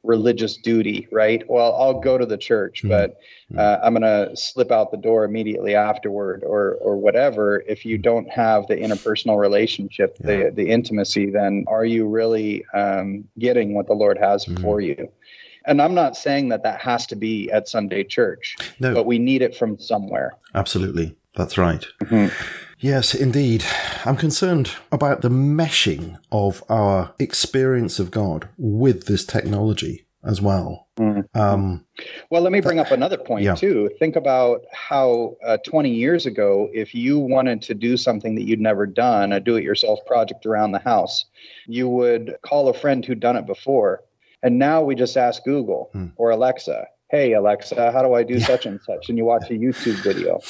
[0.06, 1.44] religious duty, right?
[1.50, 2.90] Well, I'll go to the church, mm-hmm.
[2.90, 3.20] but
[3.52, 3.60] hmm.
[3.60, 7.64] uh, I'm going to slip out the door immediately afterward, or or whatever.
[7.68, 8.02] If you hmm.
[8.02, 10.28] don't have the interpersonal relationship, yeah.
[10.28, 14.62] the the intimacy, then are you really um, getting what the Lord has mm-hmm.
[14.62, 15.10] for you?
[15.68, 18.94] And I'm not saying that that has to be at Sunday church, no.
[18.94, 20.38] but we need it from somewhere.
[20.54, 21.86] Absolutely, that's right.
[22.04, 22.28] Mm-hmm.
[22.80, 23.64] Yes, indeed.
[24.06, 30.88] I'm concerned about the meshing of our experience of God with this technology as well.
[30.98, 31.40] Mm-hmm.
[31.40, 31.86] Um,
[32.30, 33.56] well, let me bring up another point yeah.
[33.56, 33.90] too.
[34.00, 38.60] Think about how uh, 20 years ago, if you wanted to do something that you'd
[38.60, 41.26] never done, a do it yourself project around the house,
[41.68, 44.04] you would call a friend who'd done it before.
[44.42, 46.12] And now we just ask Google mm.
[46.18, 48.46] or Alexa, hey alexa how do i do yeah.
[48.46, 50.42] such and such and you watch a youtube video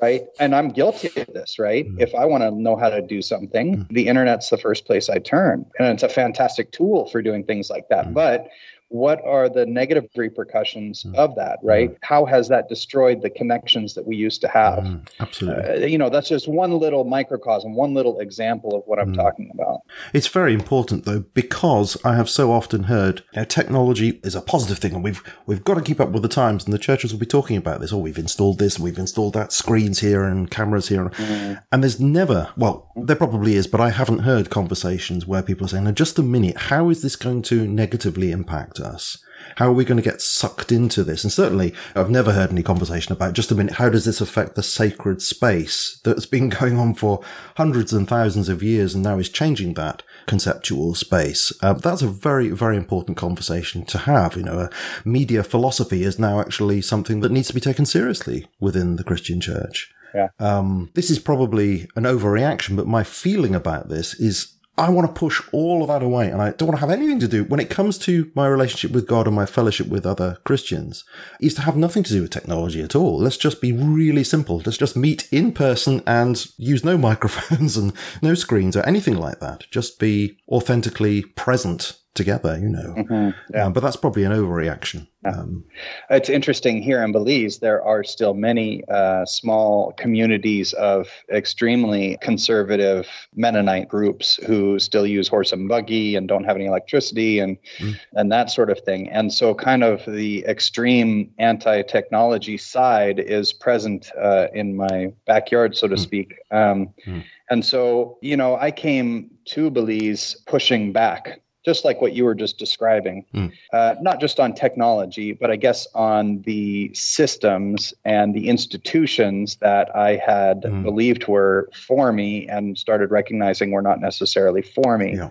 [0.00, 2.00] right and i'm guilty of this right mm.
[2.00, 3.88] if i want to know how to do something mm.
[3.88, 7.68] the internet's the first place i turn and it's a fantastic tool for doing things
[7.68, 8.14] like that mm.
[8.14, 8.46] but
[8.94, 11.12] what are the negative repercussions mm.
[11.16, 11.96] of that right mm.
[12.02, 15.98] how has that destroyed the connections that we used to have mm, absolutely uh, you
[15.98, 19.16] know that's just one little microcosm one little example of what i'm mm.
[19.16, 19.80] talking about
[20.12, 24.40] it's very important though because i have so often heard you know, technology is a
[24.40, 27.12] positive thing and we've we've got to keep up with the times and the churches
[27.12, 30.52] will be talking about this oh we've installed this we've installed that screens here and
[30.52, 31.60] cameras here mm.
[31.72, 35.70] and there's never well there probably is but i haven't heard conversations where people are
[35.70, 39.18] saying now just a minute how is this going to negatively impact us?
[39.56, 41.24] How are we going to get sucked into this?
[41.24, 43.74] And certainly, I've never heard any conversation about just a minute.
[43.74, 47.20] How does this affect the sacred space that's been going on for
[47.56, 51.52] hundreds and thousands of years and now is changing that conceptual space?
[51.62, 54.36] Uh, that's a very, very important conversation to have.
[54.36, 54.68] You know,
[55.04, 59.40] media philosophy is now actually something that needs to be taken seriously within the Christian
[59.40, 59.92] church.
[60.14, 60.28] Yeah.
[60.38, 65.18] Um, this is probably an overreaction, but my feeling about this is I want to
[65.18, 67.60] push all of that away and I don't want to have anything to do when
[67.60, 71.04] it comes to my relationship with God and my fellowship with other Christians
[71.40, 73.18] is to have nothing to do with technology at all.
[73.18, 74.62] Let's just be really simple.
[74.64, 79.38] Let's just meet in person and use no microphones and no screens or anything like
[79.40, 79.64] that.
[79.70, 82.94] Just be authentically present together, you know.
[82.96, 83.66] Mm-hmm, yeah.
[83.66, 85.06] Um, but that's probably an overreaction.
[85.24, 85.64] Um,
[86.10, 93.08] it's interesting here in Belize, there are still many uh, small communities of extremely conservative
[93.34, 97.98] Mennonite groups who still use horse and buggy and don't have any electricity and mm.
[98.12, 99.08] and that sort of thing.
[99.10, 105.88] And so, kind of the extreme anti-technology side is present uh, in my backyard, so
[105.88, 106.00] to mm.
[106.00, 106.34] speak.
[106.50, 107.24] Um, mm.
[107.50, 112.34] And so, you know, I came to Belize pushing back just like what you were
[112.34, 113.50] just describing, mm.
[113.72, 119.94] uh, not just on technology, but I guess on the systems and the institutions that
[119.96, 120.82] I had mm.
[120.82, 125.16] believed were for me and started recognizing were not necessarily for me.
[125.16, 125.30] Yeah.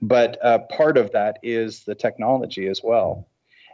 [0.00, 3.26] But uh, part of that is the technology as well.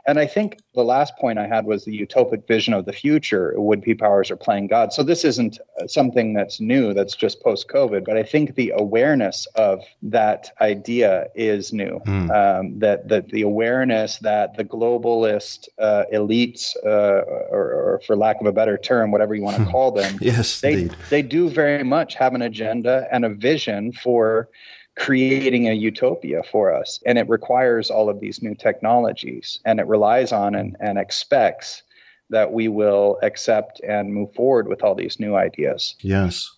[0.07, 3.55] And I think the last point I had was the utopic vision of the future.
[3.57, 4.93] Would be powers are playing God.
[4.93, 8.73] So this isn't uh, something that's new, that's just post COVID, but I think the
[8.75, 12.01] awareness of that idea is new.
[12.07, 12.31] Mm.
[12.31, 18.41] Um, that, that the awareness that the globalist uh, elites, uh, or, or, for lack
[18.41, 21.85] of a better term, whatever you want to call them, yes, they, they do very
[21.85, 24.49] much have an agenda and a vision for
[24.97, 27.01] creating a utopia for us.
[27.07, 31.83] And it requires all of these new technologies and it relies on and, and expects
[32.31, 35.95] that we will accept and move forward with all these new ideas.
[36.01, 36.51] Yes.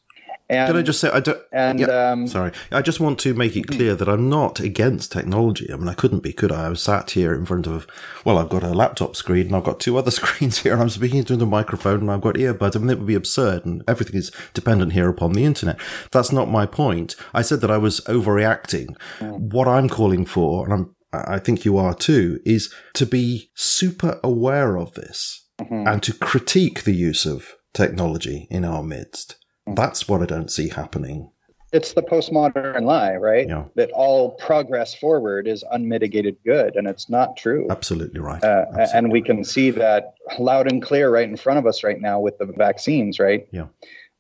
[0.54, 1.40] And, Can I just say I don't?
[1.52, 5.12] And yeah, um, sorry, I just want to make it clear that I'm not against
[5.12, 5.72] technology.
[5.72, 6.66] I mean, I couldn't be, could I?
[6.66, 7.86] I was sat here in front of,
[8.24, 10.88] well, I've got a laptop screen and I've got two other screens here, and I'm
[10.88, 12.76] speaking into the microphone and I've got earbuds.
[12.76, 15.78] I mean, it would be absurd, and everything is dependent here upon the internet.
[16.12, 17.16] That's not my point.
[17.32, 18.96] I said that I was overreacting.
[19.18, 19.52] Mm.
[19.52, 24.18] What I'm calling for, and I'm I think you are too, is to be super
[24.22, 25.86] aware of this mm-hmm.
[25.86, 29.36] and to critique the use of technology in our midst.
[29.66, 31.30] That's what I don't see happening.
[31.72, 33.48] It's the postmodern lie, right?
[33.48, 33.64] Yeah.
[33.74, 37.66] That all progress forward is unmitigated good, and it's not true.
[37.68, 38.42] Absolutely right.
[38.44, 38.92] Uh, Absolutely.
[38.94, 42.20] And we can see that loud and clear right in front of us right now
[42.20, 43.48] with the vaccines, right?
[43.50, 43.66] Yeah.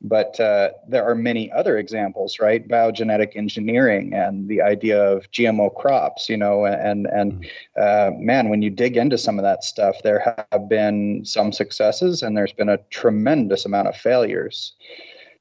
[0.00, 2.66] But uh, there are many other examples, right?
[2.66, 7.48] Biogenetic engineering and the idea of GMO crops, you know, and and mm.
[7.80, 10.18] uh, man, when you dig into some of that stuff, there
[10.50, 14.74] have been some successes and there's been a tremendous amount of failures.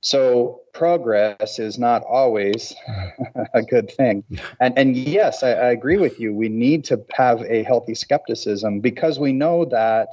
[0.04, 2.76] So progress is not always
[3.54, 4.26] a good thing.
[4.60, 6.34] And and yes, I, I agree with you.
[6.34, 10.10] We need to have a healthy skepticism because we know that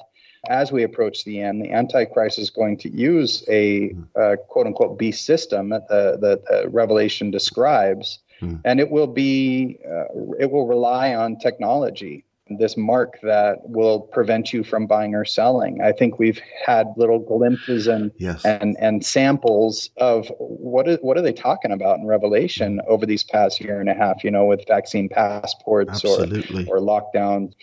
[0.49, 4.97] as we approach the end, the Antichrist is going to use a uh, quote unquote
[4.97, 8.61] beast system that the, the, the Revelation describes, mm.
[8.65, 10.05] and it will be, uh,
[10.39, 12.25] it will rely on technology.
[12.59, 15.81] This mark that will prevent you from buying or selling.
[15.81, 18.45] I think we've had little glimpses and yes.
[18.45, 23.23] and and samples of what is what are they talking about in Revelation over these
[23.23, 24.25] past year and a half.
[24.25, 26.67] You know, with vaccine passports Absolutely.
[26.67, 27.55] or or lockdowns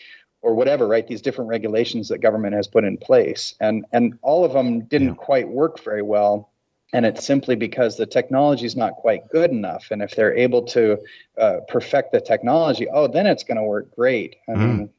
[0.42, 1.08] or whatever, right?
[1.08, 5.10] These different regulations that government has put in place, and and all of them didn't
[5.10, 5.14] yeah.
[5.16, 6.52] quite work very well.
[6.94, 9.88] And it's simply because the technology is not quite good enough.
[9.92, 10.98] And if they're able to
[11.38, 14.38] uh, perfect the technology, oh, then it's going to work great.
[14.48, 14.58] I mm.
[14.58, 14.90] mean,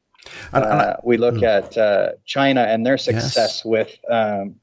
[0.53, 1.43] uh, we look mm.
[1.43, 3.65] at uh, China and their success yes.
[3.65, 4.55] with um,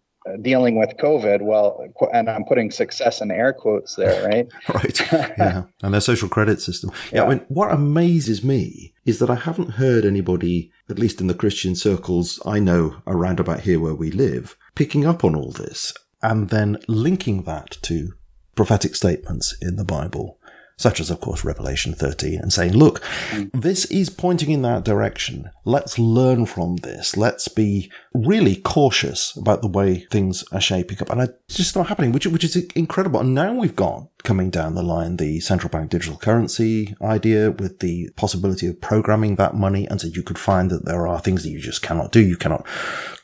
[0.43, 1.43] dealing with COVID.
[1.43, 4.49] Well, and I'm putting success in air quotes there, right?
[4.75, 5.13] right.
[5.13, 5.65] Yeah.
[5.83, 6.91] and their social credit system.
[7.11, 7.25] Yeah, yeah.
[7.25, 11.35] I mean, what amazes me is that I haven't heard anybody, at least in the
[11.35, 15.93] Christian circles I know around about here where we live, picking up on all this
[16.27, 18.13] and then linking that to
[18.57, 20.39] prophetic statements in the Bible
[20.79, 23.01] such as, of course, Revelation 13, and saying, look,
[23.31, 23.51] mm.
[23.55, 25.51] this is pointing in that direction.
[25.65, 27.17] Let's learn from this.
[27.17, 31.09] Let's be really cautious about the way things are shaping up.
[31.09, 33.21] And it's just not happening, which, which is incredible.
[33.21, 37.79] And now we've got coming down the line the central bank digital currency idea with
[37.79, 39.87] the possibility of programming that money.
[39.87, 42.21] And so you could find that there are things that you just cannot do.
[42.21, 42.67] You cannot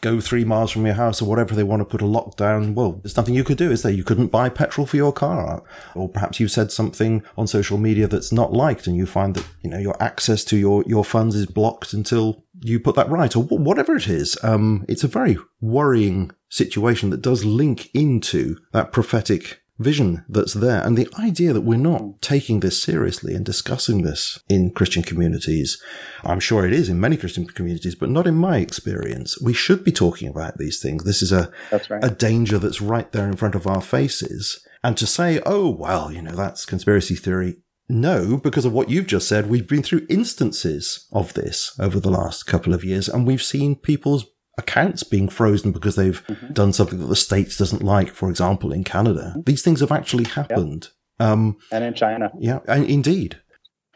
[0.00, 2.74] go three miles from your house or whatever they want to put a lockdown.
[2.74, 3.92] Well, there's nothing you could do, is there?
[3.92, 5.62] You couldn't buy petrol for your car.
[5.94, 9.46] Or perhaps you said something on social media that's not liked and you find that,
[9.62, 13.34] you know, your access to your, your funds is blocked until you put that right
[13.34, 14.38] or whatever it is.
[14.44, 20.82] Um, it's a very worrying situation that does link into that prophetic vision that's there
[20.82, 25.82] and the idea that we're not taking this seriously and discussing this in Christian communities.
[26.22, 29.40] I'm sure it is in many Christian communities, but not in my experience.
[29.40, 31.04] We should be talking about these things.
[31.04, 32.04] This is a, right.
[32.04, 34.64] a danger that's right there in front of our faces.
[34.84, 37.56] And to say, oh, well, you know, that's conspiracy theory.
[37.88, 42.10] No, because of what you've just said, we've been through instances of this over the
[42.10, 44.24] last couple of years, and we've seen people's
[44.59, 46.53] accounts being frozen because they've mm-hmm.
[46.53, 49.30] done something that the States doesn't like, for example, in Canada.
[49.30, 49.42] Mm-hmm.
[49.42, 50.88] These things have actually happened.
[51.18, 51.28] Yep.
[51.28, 52.30] Um, and in China.
[52.38, 53.38] Yeah, and indeed.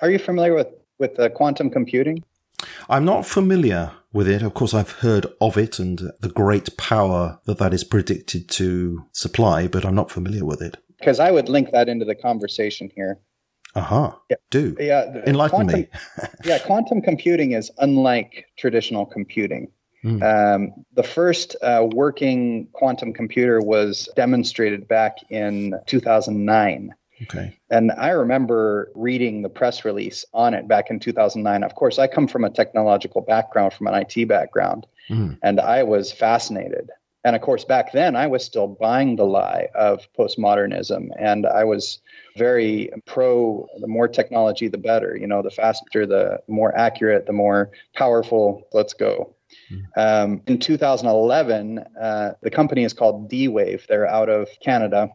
[0.00, 2.22] Are you familiar with, with uh, quantum computing?
[2.88, 4.42] I'm not familiar with it.
[4.42, 9.04] Of course, I've heard of it and the great power that that is predicted to
[9.12, 10.76] supply, but I'm not familiar with it.
[10.98, 13.18] Because I would link that into the conversation here.
[13.74, 14.06] Aha.
[14.06, 14.16] Uh-huh.
[14.30, 14.36] Yeah.
[14.50, 14.76] Do.
[14.80, 15.22] Yeah.
[15.26, 15.88] Enlighten quantum, me.
[16.44, 16.58] yeah.
[16.60, 19.70] Quantum computing is unlike traditional computing.
[20.04, 20.22] Mm.
[20.22, 26.94] Um, the first uh, working quantum computer was demonstrated back in 2009.
[27.22, 27.56] Okay.
[27.70, 31.62] And I remember reading the press release on it back in 2009.
[31.64, 35.38] Of course, I come from a technological background, from an IT background, mm.
[35.42, 36.90] and I was fascinated.
[37.24, 41.64] And of course, back then I was still buying the lie of postmodernism, and I
[41.64, 42.00] was
[42.36, 45.16] very pro the more technology, the better.
[45.16, 48.68] You know, the faster, the more accurate, the more powerful.
[48.72, 49.34] Let's go.
[49.70, 50.00] Mm-hmm.
[50.00, 53.86] Um, in 2011, uh, the company is called D Wave.
[53.88, 55.10] They're out of Canada.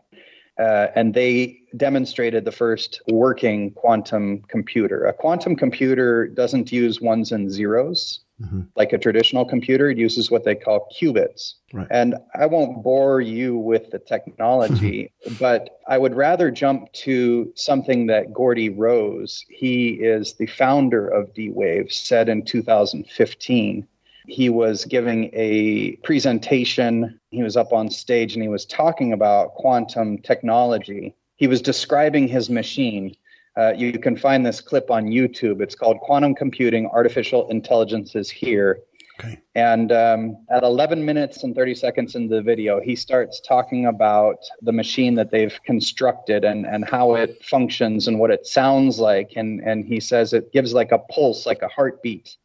[0.60, 5.06] Uh, and they demonstrated the first working quantum computer.
[5.06, 8.62] A quantum computer doesn't use ones and zeros mm-hmm.
[8.76, 9.90] like a traditional computer.
[9.90, 11.54] It uses what they call qubits.
[11.74, 11.88] Right.
[11.90, 18.08] And I won't bore you with the technology, but I would rather jump to something
[18.08, 23.88] that Geordie Rose, he is the founder of D Wave, said in 2015
[24.28, 27.20] He was giving a presentation.
[27.32, 31.16] He was up on stage and he was talking about quantum technology.
[31.38, 33.16] He was describing his machine.
[33.58, 35.62] Uh, you can find this clip on YouTube.
[35.62, 38.80] It's called Quantum Computing Artificial Intelligence is Here.
[39.20, 39.40] Okay.
[39.56, 44.38] And um, at 11 minutes and 30 seconds in the video, he starts talking about
[44.62, 49.34] the machine that they've constructed and, and how it functions and what it sounds like.
[49.36, 52.36] And, and he says it gives like a pulse, like a heartbeat.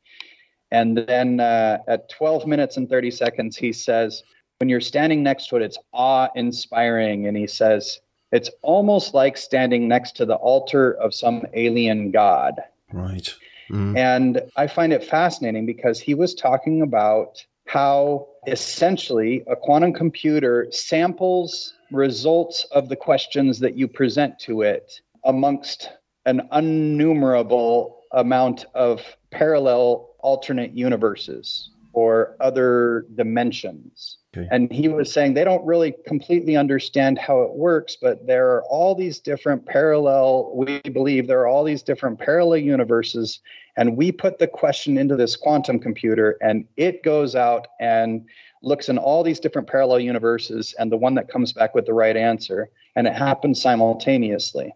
[0.70, 4.22] And then uh, at 12 minutes and 30 seconds, he says,
[4.58, 7.26] when you're standing next to it, it's awe inspiring.
[7.26, 8.00] And he says,
[8.32, 12.54] it's almost like standing next to the altar of some alien god.
[12.92, 13.32] Right.
[13.70, 13.96] Mm.
[13.96, 20.68] And I find it fascinating because he was talking about how essentially a quantum computer
[20.70, 25.90] samples results of the questions that you present to it amongst
[26.26, 34.18] an innumerable amount of parallel alternate universes or other dimensions.
[34.36, 34.48] Okay.
[34.50, 38.64] And he was saying they don't really completely understand how it works, but there are
[38.64, 43.38] all these different parallel, we believe there are all these different parallel universes.
[43.76, 48.26] And we put the question into this quantum computer, and it goes out and
[48.62, 51.94] looks in all these different parallel universes, and the one that comes back with the
[51.94, 52.68] right answer.
[52.96, 54.74] And it happens simultaneously.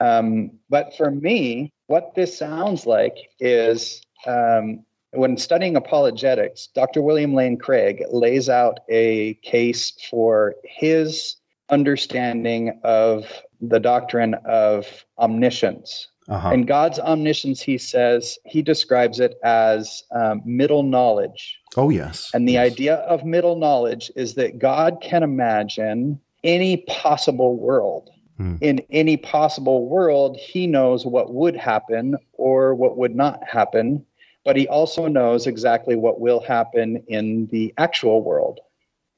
[0.00, 7.02] Um, but for me, what this sounds like is um, when studying apologetics, Dr.
[7.02, 11.36] William Lane Craig lays out a case for his
[11.68, 13.26] understanding of
[13.60, 16.08] the doctrine of omniscience.
[16.28, 16.50] Uh-huh.
[16.50, 21.58] And God's omniscience, he says, he describes it as um, middle knowledge.
[21.76, 22.30] Oh, yes.
[22.32, 22.72] And the yes.
[22.72, 28.10] idea of middle knowledge is that God can imagine any possible world.
[28.36, 28.56] Hmm.
[28.60, 34.06] In any possible world, he knows what would happen or what would not happen
[34.44, 38.60] but he also knows exactly what will happen in the actual world.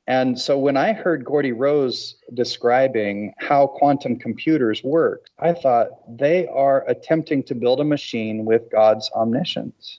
[0.07, 6.47] And so when I heard Geordie Rose describing how quantum computers work, I thought they
[6.49, 9.99] are attempting to build a machine with God's omniscience.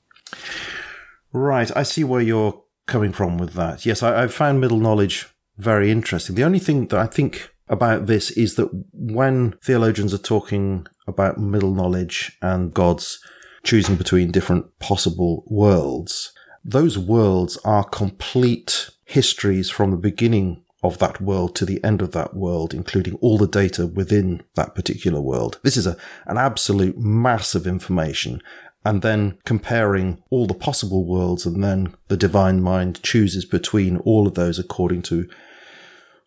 [1.33, 1.75] Right.
[1.75, 3.85] I see where you're coming from with that.
[3.85, 6.35] Yes, I, I found middle knowledge very interesting.
[6.35, 11.39] The only thing that I think about this is that when theologians are talking about
[11.39, 13.19] middle knowledge and God's
[13.65, 16.31] choosing between different possible worlds.
[16.63, 22.11] Those worlds are complete histories from the beginning of that world to the end of
[22.11, 25.59] that world, including all the data within that particular world.
[25.63, 25.97] This is a,
[26.27, 28.41] an absolute mass of information.
[28.85, 34.27] And then comparing all the possible worlds and then the divine mind chooses between all
[34.27, 35.27] of those according to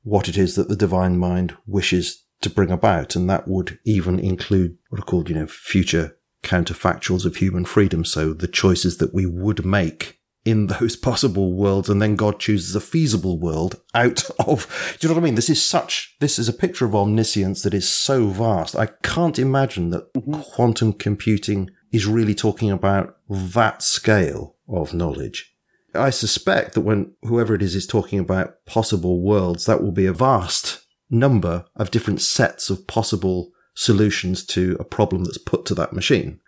[0.03, 3.15] what it is that the divine mind wishes to bring about.
[3.15, 8.05] And that would even include what are called, you know, future counterfactuals of human freedom.
[8.05, 12.75] So the choices that we would make in those possible worlds, and then God chooses
[12.75, 14.97] a feasible world out of.
[14.99, 15.35] Do you know what I mean?
[15.35, 16.17] This is such.
[16.21, 18.77] This is a picture of omniscience that is so vast.
[18.77, 20.41] I can't imagine that mm-hmm.
[20.41, 25.55] quantum computing is really talking about that scale of knowledge.
[25.95, 30.07] I suspect that when whoever it is is talking about possible worlds, that will be
[30.07, 35.73] a vast number of different sets of possible solutions to a problem that's put to
[35.73, 36.41] that machine,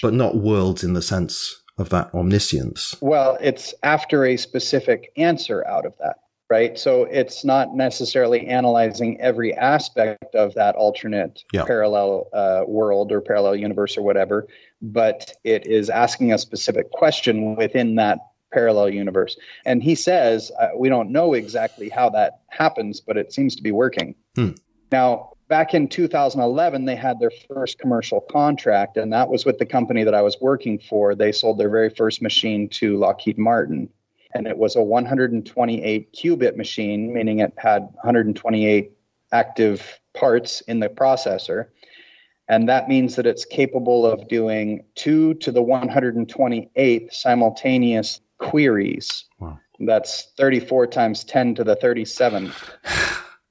[0.00, 2.96] but not worlds in the sense of that omniscience.
[3.02, 6.16] Well, it's after a specific answer out of that,
[6.48, 6.78] right?
[6.78, 11.64] So it's not necessarily analyzing every aspect of that alternate yeah.
[11.66, 14.48] parallel uh, world or parallel universe or whatever,
[14.80, 18.18] but it is asking a specific question within that
[18.50, 19.36] parallel universe.
[19.66, 23.62] And he says, uh, we don't know exactly how that happens, but it seems to
[23.62, 24.14] be working.
[24.36, 24.52] Hmm.
[24.90, 29.66] Now, back in 2011, they had their first commercial contract, and that was with the
[29.66, 31.14] company that I was working for.
[31.14, 33.90] They sold their very first machine to Lockheed Martin,
[34.34, 38.92] and it was a 128 qubit machine, meaning it had 128
[39.30, 41.66] active parts in the processor.
[42.48, 49.26] And that means that it's capable of doing two to the 128th simultaneous queries.
[49.38, 49.60] Wow.
[49.80, 52.54] That's 34 times 10 to the 37th.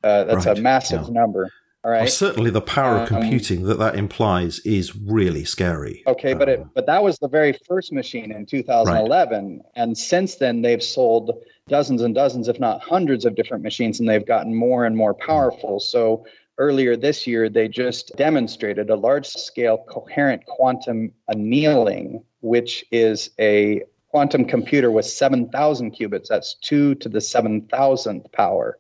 [0.04, 0.58] Uh, that's right.
[0.58, 1.14] a massive yeah.
[1.14, 1.52] number.
[1.84, 2.02] All right.
[2.02, 6.04] Well, certainly, the power um, of computing that that implies is really scary.
[6.06, 9.66] Okay, um, but it, um, but that was the very first machine in 2011, right.
[9.76, 14.08] and since then they've sold dozens and dozens, if not hundreds, of different machines, and
[14.08, 15.80] they've gotten more and more powerful.
[15.80, 16.26] So
[16.60, 24.46] earlier this year, they just demonstrated a large-scale coherent quantum annealing, which is a quantum
[24.46, 26.28] computer with 7,000 qubits.
[26.28, 28.78] That's two to the 7,000th power.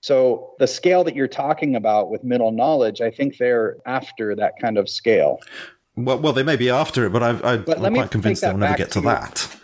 [0.00, 4.54] So the scale that you're talking about with middle knowledge, I think they're after that
[4.60, 5.38] kind of scale.
[5.96, 8.90] Well, well, they may be after it, but I, am quite convinced they'll never get
[8.92, 9.56] to, to that.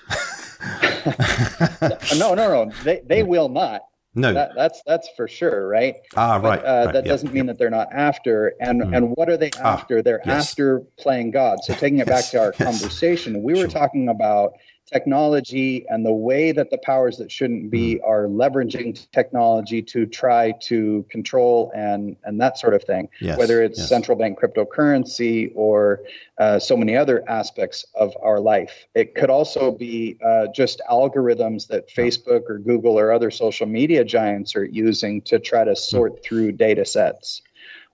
[2.18, 2.72] no, no, no.
[2.84, 3.82] They they will not.
[4.18, 5.95] No, that, that's that's for sure, right?
[6.16, 6.61] Ah, right.
[6.61, 6.93] But, uh, right.
[6.95, 8.55] That doesn't mean that they're not after.
[8.61, 8.97] And Mm.
[8.97, 10.03] and what are they Ah, after?
[10.03, 10.51] they're yes.
[10.51, 11.59] after playing God.
[11.62, 12.64] So taking it back Yes, to our yes.
[12.80, 14.55] conversation, we were talking about
[14.87, 18.09] technology and the way that the powers that shouldn't be Mm.
[18.09, 23.62] are leveraging technology to try to control and and that sort of thing Yes, whether
[23.62, 23.89] it's yes.
[23.89, 26.01] central bank cryptocurrency or
[26.39, 28.87] uh, so many other aspects of our life.
[28.95, 34.05] It could also be uh, just algorithms that Facebook or Google or other social media
[34.05, 37.43] giants are using to try to sort through data sets.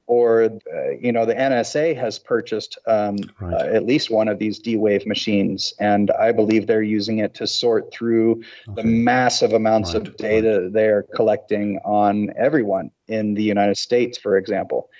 [0.07, 3.55] Or, uh, you know, the NSA has purchased um, Right.
[3.55, 7.35] uh, at least one of these D Wave machines, and I believe they're using it
[7.35, 8.43] to sort through
[8.75, 14.37] the massive amounts Right, of data they're collecting on everyone in the United States, for
[14.37, 14.91] example.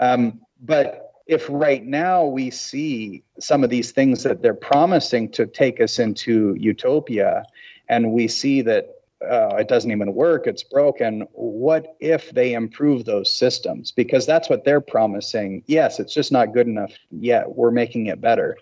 [0.00, 5.46] Um, but if right now we see some of these things that they're promising to
[5.46, 7.44] take us into utopia,
[7.88, 13.04] and we see that uh, it doesn't even work, it's broken, what if they improve
[13.04, 13.92] those systems?
[13.92, 15.62] Because that's what they're promising.
[15.66, 17.54] Yes, it's just not good enough yet.
[17.54, 18.58] We're making it better.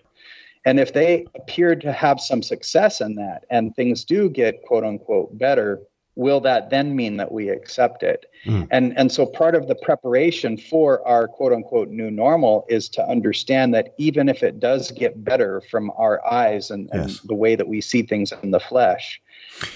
[0.65, 4.83] And if they appear to have some success in that and things do get quote
[4.83, 5.81] unquote better,
[6.15, 8.25] will that then mean that we accept it?
[8.45, 8.67] Mm.
[8.71, 13.07] And and so part of the preparation for our quote unquote new normal is to
[13.07, 17.55] understand that even if it does get better from our eyes and, and the way
[17.55, 19.21] that we see things in the flesh,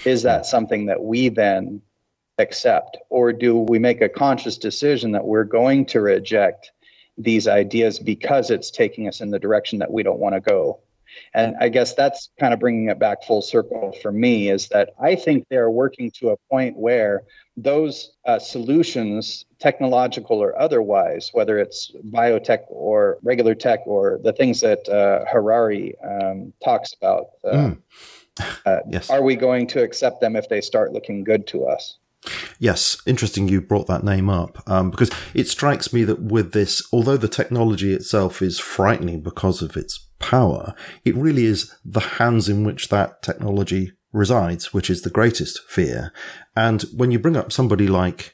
[0.03, 1.81] is that something that we then
[2.37, 2.97] accept?
[3.09, 6.71] Or do we make a conscious decision that we're going to reject
[7.17, 10.79] these ideas because it's taking us in the direction that we don't want to go?
[11.33, 14.91] And I guess that's kind of bringing it back full circle for me is that
[15.01, 17.23] I think they're working to a point where
[17.57, 24.61] those uh, solutions, technological or otherwise, whether it's biotech or regular tech or the things
[24.61, 27.77] that uh, Harari um, talks about, uh, Mm.
[28.65, 29.09] uh, Yes.
[29.09, 31.97] are we going to accept them if they start looking good to us?
[32.59, 36.81] Yes, interesting you brought that name up um, because it strikes me that with this,
[36.91, 42.49] although the technology itself is frightening because of its power, it really is the hands
[42.49, 46.11] in which that technology resides, which is the greatest fear.
[46.55, 48.33] And when you bring up somebody like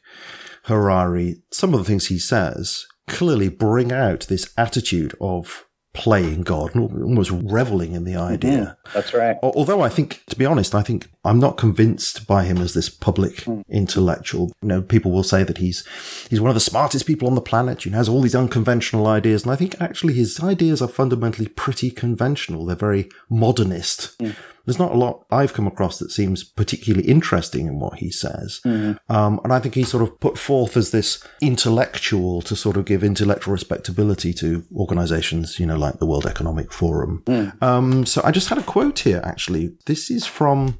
[0.65, 6.75] Harari, some of the things he says clearly bring out this attitude of playing God,
[6.75, 8.77] almost reveling in the idea.
[8.85, 8.93] Mm-hmm.
[8.93, 9.37] That's right.
[9.43, 12.89] Although I think, to be honest, I think I'm not convinced by him as this
[12.89, 14.51] public intellectual.
[14.61, 15.85] You know, people will say that he's
[16.29, 17.85] he's one of the smartest people on the planet.
[17.85, 21.47] You know, has all these unconventional ideas, and I think actually his ideas are fundamentally
[21.47, 22.65] pretty conventional.
[22.65, 24.19] They're very modernist.
[24.65, 28.61] There's not a lot I've come across that seems particularly interesting in what he says.
[29.09, 32.85] Um, and I think he's sort of put forth as this intellectual to sort of
[32.85, 37.23] give intellectual respectability to organizations, you know, like the World Economic Forum.
[37.61, 39.73] Um, so I just had a quote here, actually.
[39.87, 40.77] This is from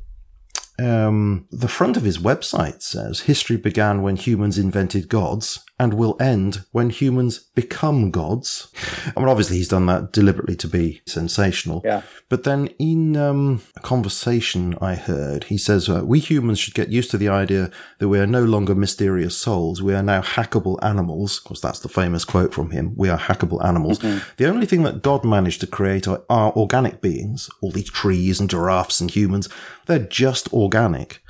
[0.82, 6.16] um, the front of his website says history began when humans invented gods and will
[6.20, 8.72] end when humans become gods.
[9.16, 11.82] I mean, obviously he's done that deliberately to be sensational.
[11.84, 12.04] Yeah.
[12.30, 16.90] But then in um, a conversation I heard, he says, uh, we humans should get
[16.90, 19.82] used to the idea that we are no longer mysterious souls.
[19.82, 21.40] We are now hackable animals.
[21.40, 22.94] Of course, that's the famous quote from him.
[22.96, 23.98] We are hackable animals.
[24.38, 27.50] The only thing that God managed to create are, are organic beings.
[27.62, 29.50] All these trees and giraffes and humans,
[29.88, 31.24] they're just organic.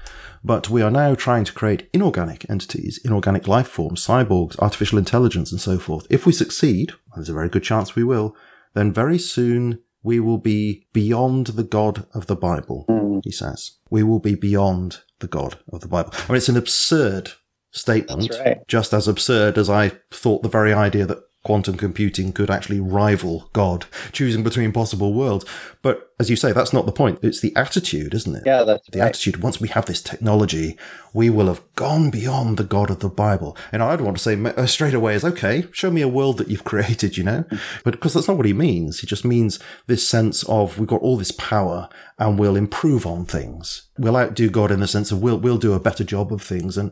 [0.43, 5.51] But we are now trying to create inorganic entities, inorganic life forms, cyborgs, artificial intelligence,
[5.51, 6.07] and so forth.
[6.09, 8.35] If we succeed, there's a very good chance we will,
[8.73, 13.21] then very soon we will be beyond the God of the Bible, mm.
[13.23, 13.73] he says.
[13.89, 16.11] We will be beyond the God of the Bible.
[16.13, 17.33] I mean, it's an absurd
[17.71, 18.67] statement, right.
[18.67, 23.49] just as absurd as I thought the very idea that quantum computing could actually rival
[23.53, 25.45] God, choosing between possible worlds.
[25.81, 27.17] But as you say, that's not the point.
[27.23, 28.43] It's the attitude, isn't it?
[28.45, 29.07] Yeah, that's the right.
[29.07, 29.41] attitude.
[29.41, 30.77] Once we have this technology,
[31.15, 33.57] we will have gone beyond the God of the Bible.
[33.71, 35.65] And I'd want to say uh, straight away is okay.
[35.71, 37.43] Show me a world that you've created, you know.
[37.83, 38.99] But because that's not what he means.
[38.99, 39.57] He just means
[39.87, 43.87] this sense of we've got all this power and we'll improve on things.
[43.97, 46.77] We'll outdo God in the sense of we'll we'll do a better job of things.
[46.77, 46.91] And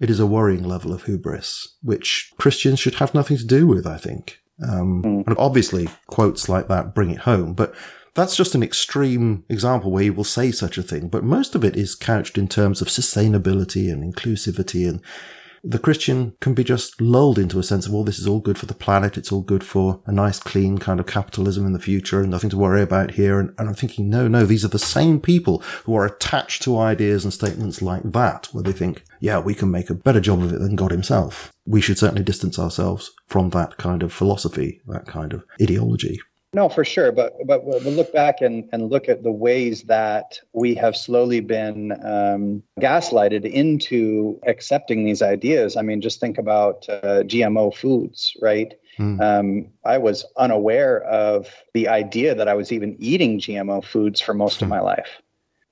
[0.00, 3.86] it is a worrying level of hubris, which Christians should have nothing to do with.
[3.86, 4.38] I think.
[4.66, 7.74] Um, and obviously, quotes like that bring it home, but
[8.14, 11.08] that's just an extreme example where you will say such a thing.
[11.08, 14.88] But most of it is couched in terms of sustainability and inclusivity.
[14.88, 15.00] And
[15.62, 18.56] the Christian can be just lulled into a sense of, well, this is all good
[18.58, 19.18] for the planet.
[19.18, 22.50] It's all good for a nice, clean kind of capitalism in the future and nothing
[22.50, 23.38] to worry about here.
[23.38, 26.78] And, and I'm thinking, no, no, these are the same people who are attached to
[26.78, 30.42] ideas and statements like that, where they think, yeah, we can make a better job
[30.42, 31.52] of it than God himself.
[31.66, 36.20] We should certainly distance ourselves from that kind of philosophy, that kind of ideology.
[36.52, 37.12] No, for sure.
[37.12, 41.40] But but we'll look back and, and look at the ways that we have slowly
[41.40, 45.76] been um, gaslighted into accepting these ideas.
[45.76, 48.74] I mean, just think about uh, GMO foods, right?
[48.98, 49.20] Mm.
[49.20, 54.34] Um, I was unaware of the idea that I was even eating GMO foods for
[54.34, 54.62] most mm.
[54.62, 54.74] of hmm.
[54.74, 55.22] my life.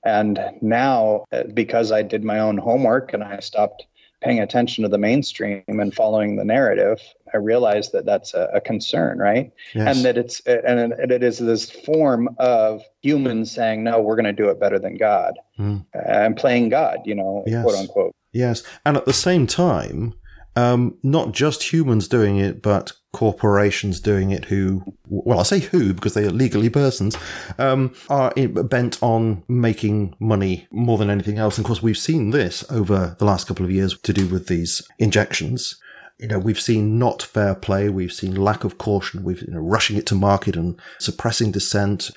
[0.05, 3.85] And now, uh, because I did my own homework and I stopped
[4.21, 7.01] paying attention to the mainstream and following the narrative,
[7.33, 9.51] I realized that that's a, a concern, right?
[9.73, 9.95] Yes.
[9.95, 14.33] And that it's and it is this form of humans saying, "No, we're going to
[14.33, 15.85] do it better than God," mm.
[15.93, 17.63] and playing God, you know, yes.
[17.63, 18.15] quote unquote.
[18.31, 20.13] Yes, and at the same time,
[20.55, 25.93] um, not just humans doing it, but corporations doing it who, well, I say who
[25.93, 27.17] because they are legally persons,
[27.57, 31.57] um, are bent on making money more than anything else.
[31.57, 34.47] And of course, we've seen this over the last couple of years to do with
[34.47, 35.79] these injections.
[36.19, 37.89] You know, we've seen not fair play.
[37.89, 39.23] We've seen lack of caution.
[39.23, 42.11] We've, you know, rushing it to market and suppressing dissent.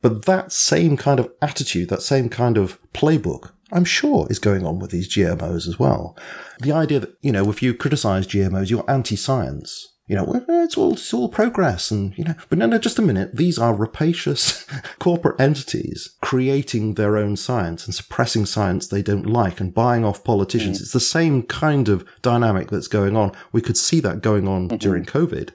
[0.00, 4.66] But that same kind of attitude, that same kind of playbook I'm sure is going
[4.66, 6.16] on with these GMOs as well.
[6.60, 9.94] The idea that, you know, if you criticize GMOs, you're anti-science.
[10.08, 13.02] You know, it's all, it's all progress and, you know, but no, no, just a
[13.02, 13.36] minute.
[13.36, 14.66] These are rapacious
[14.98, 20.24] corporate entities creating their own science and suppressing science they don't like and buying off
[20.24, 20.78] politicians.
[20.78, 20.80] Mm.
[20.80, 23.32] It's the same kind of dynamic that's going on.
[23.52, 24.78] We could see that going on mm-hmm.
[24.78, 25.50] during COVID.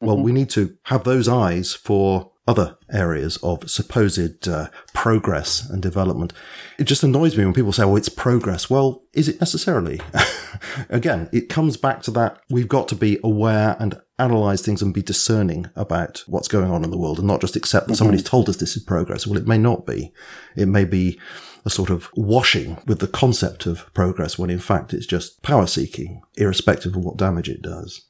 [0.00, 0.24] Well, mm-hmm.
[0.24, 6.32] we need to have those eyes for other areas of supposed uh, progress and development.
[6.78, 10.00] It just annoys me when people say, "Oh, it's progress." Well, is it necessarily?
[10.88, 14.94] Again, it comes back to that we've got to be aware and analyze things and
[14.94, 17.98] be discerning about what's going on in the world and not just accept that mm-hmm.
[17.98, 19.26] somebody's told us this is progress.
[19.26, 20.12] Well, it may not be.
[20.56, 21.20] It may be
[21.64, 25.66] a sort of washing with the concept of progress when in fact it's just power
[25.66, 28.06] seeking, irrespective of what damage it does.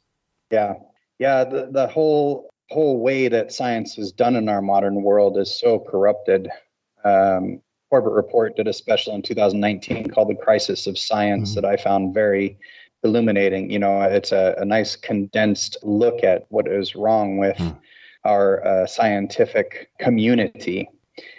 [0.51, 0.75] Yeah.
[1.19, 5.59] Yeah, the, the whole whole way that science is done in our modern world is
[5.59, 6.49] so corrupted.
[7.05, 7.61] Um,
[7.91, 11.61] Corbett Report did a special in 2019 called "The Crisis of Science" mm-hmm.
[11.63, 12.59] that I found very
[13.03, 13.71] illuminating.
[13.71, 17.79] You know, it's a, a nice condensed look at what is wrong with mm.
[18.25, 20.89] our uh, scientific community.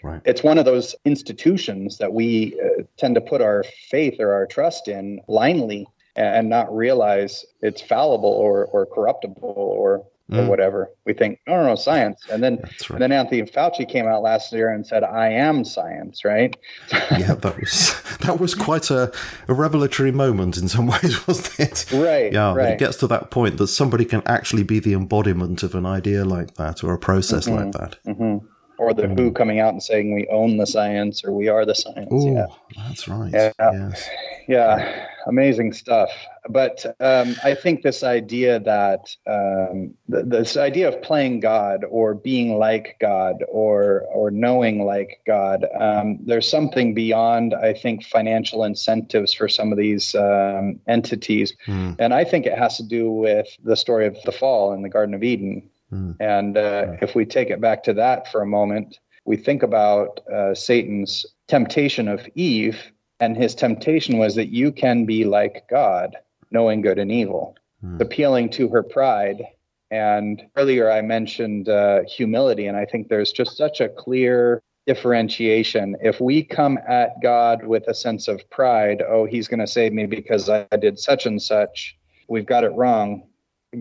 [0.03, 0.21] Right.
[0.25, 4.45] It's one of those institutions that we uh, tend to put our faith or our
[4.45, 10.47] trust in blindly and not realize it's fallible or, or corruptible or or mm.
[10.47, 10.89] whatever.
[11.05, 12.21] We think, no, no, no, science.
[12.31, 12.89] And then, right.
[12.91, 16.55] and then Anthony Fauci came out last year and said, "I am science." Right?
[16.91, 19.11] yeah, that was that was quite a,
[19.47, 21.85] a revelatory moment in some ways, wasn't it?
[21.91, 22.31] Right.
[22.31, 22.53] Yeah.
[22.53, 22.73] Right.
[22.73, 26.25] It gets to that point that somebody can actually be the embodiment of an idea
[26.25, 27.63] like that or a process mm-hmm.
[27.63, 27.97] like that.
[28.05, 28.45] Mm-hmm.
[28.79, 29.17] Or the mm.
[29.17, 32.11] WHO coming out and saying we own the science or we are the science.
[32.11, 32.47] Ooh, yeah,
[32.87, 33.31] that's right.
[33.31, 33.51] Yeah.
[33.59, 34.09] Yes.
[34.47, 36.09] Yeah amazing stuff.
[36.49, 42.15] But um, I think this idea that um, th- this idea of playing God or
[42.15, 47.53] being like God or or knowing like God, um, there's something beyond.
[47.53, 51.95] I think financial incentives for some of these um, entities, mm.
[51.99, 54.89] and I think it has to do with the story of the fall in the
[54.89, 55.69] Garden of Eden.
[55.91, 56.15] Mm.
[56.19, 57.03] And uh, mm.
[57.03, 61.25] if we take it back to that for a moment, we think about uh, Satan's
[61.47, 66.15] temptation of Eve and his temptation was that you can be like God,
[66.51, 68.01] knowing good and evil, hmm.
[68.01, 69.43] appealing to her pride.
[69.91, 75.95] And earlier I mentioned uh, humility, and I think there's just such a clear differentiation.
[76.01, 79.93] If we come at God with a sense of pride, oh, he's going to save
[79.93, 83.23] me because I did such and such, we've got it wrong.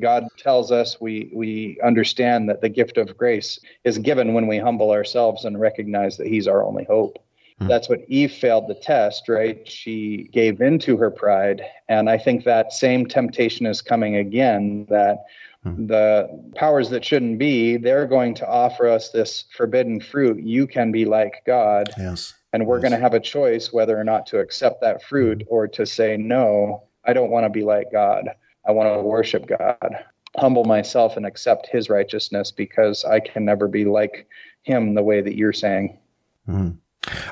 [0.00, 4.58] God tells us we we understand that the gift of grace is given when we
[4.58, 7.18] humble ourselves and recognize that He's our only hope.
[7.58, 7.68] Hmm.
[7.68, 9.66] That's what Eve failed the test, right?
[9.66, 11.62] She gave in to her pride.
[11.88, 15.24] And I think that same temptation is coming again that
[15.64, 15.86] hmm.
[15.86, 20.42] the powers that shouldn't be, they're going to offer us this forbidden fruit.
[20.42, 21.90] You can be like God.
[21.98, 22.34] Yes.
[22.52, 22.82] And we're yes.
[22.82, 26.16] going to have a choice whether or not to accept that fruit or to say,
[26.16, 28.30] no, I don't want to be like God.
[28.66, 30.04] I want to worship God,
[30.36, 34.26] humble myself and accept his righteousness because I can never be like
[34.62, 35.98] him the way that you're saying.
[36.48, 36.78] Mm.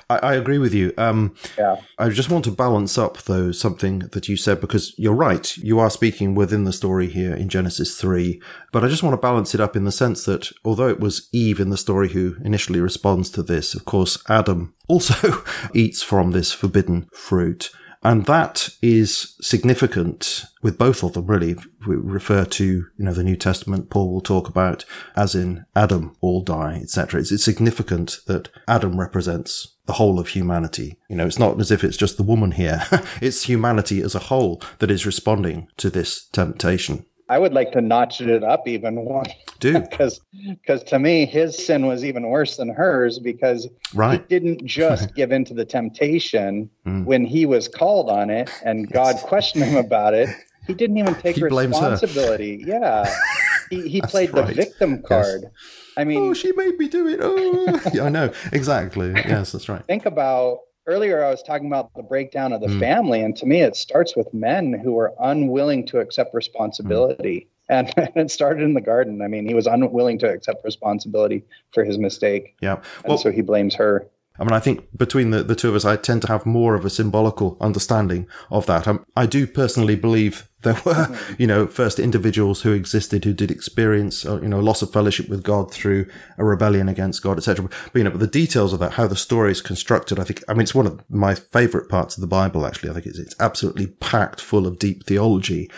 [0.08, 0.92] I, I agree with you.
[0.96, 1.76] Um, yeah.
[1.98, 5.56] I just want to balance up, though, something that you said, because you're right.
[5.58, 8.40] You are speaking within the story here in Genesis 3.
[8.72, 11.28] But I just want to balance it up in the sense that although it was
[11.32, 16.30] Eve in the story who initially responds to this, of course, Adam also eats from
[16.30, 17.70] this forbidden fruit.
[18.03, 21.57] And that is significant with both of them, really.
[21.86, 24.84] We refer to, you know, the New Testament, Paul will talk about,
[25.16, 27.20] as in Adam, all die, etc.
[27.20, 30.99] It's, it's significant that Adam represents the whole of humanity.
[31.09, 32.82] You know, it's not as if it's just the woman here.
[33.20, 37.07] it's humanity as a whole that is responding to this temptation.
[37.28, 39.26] I would like to notch it up even one.
[39.58, 39.80] Do.
[39.90, 44.20] Because because to me, his sin was even worse than hers because right.
[44.20, 47.04] he didn't just give in to the temptation mm.
[47.04, 50.28] when he was called on it and God questioned him about it.
[50.66, 52.64] He didn't even take responsibility.
[52.66, 53.12] Yeah.
[53.70, 54.48] He, he played right.
[54.48, 55.42] the victim card.
[55.44, 55.52] Yes.
[55.96, 57.20] I mean, oh, she made me do it.
[57.22, 59.12] Oh, yeah, I know exactly.
[59.12, 59.84] Yes, that's right.
[59.86, 61.24] Think about earlier.
[61.24, 62.80] I was talking about the breakdown of the mm.
[62.80, 67.41] family, and to me, it starts with men who are unwilling to accept responsibility.
[67.41, 67.47] Mm.
[67.68, 69.20] And it started in the garden.
[69.22, 72.55] I mean, he was unwilling to accept responsibility for his mistake.
[72.62, 72.76] Yeah.
[73.03, 74.09] Well, and so he blames her.
[74.39, 76.76] I mean, I think between the, the two of us, I tend to have more
[76.76, 78.87] of a symbolical understanding of that.
[78.87, 83.50] Um, I do personally believe there were, you know, first individuals who existed who did
[83.50, 86.06] experience, uh, you know, loss of fellowship with God through
[86.36, 87.68] a rebellion against God, etc.
[87.68, 90.42] But, you know, but the details of that, how the story is constructed, I think,
[90.48, 92.90] I mean, it's one of my favorite parts of the Bible, actually.
[92.90, 95.70] I think it's, it's absolutely packed full of deep theology.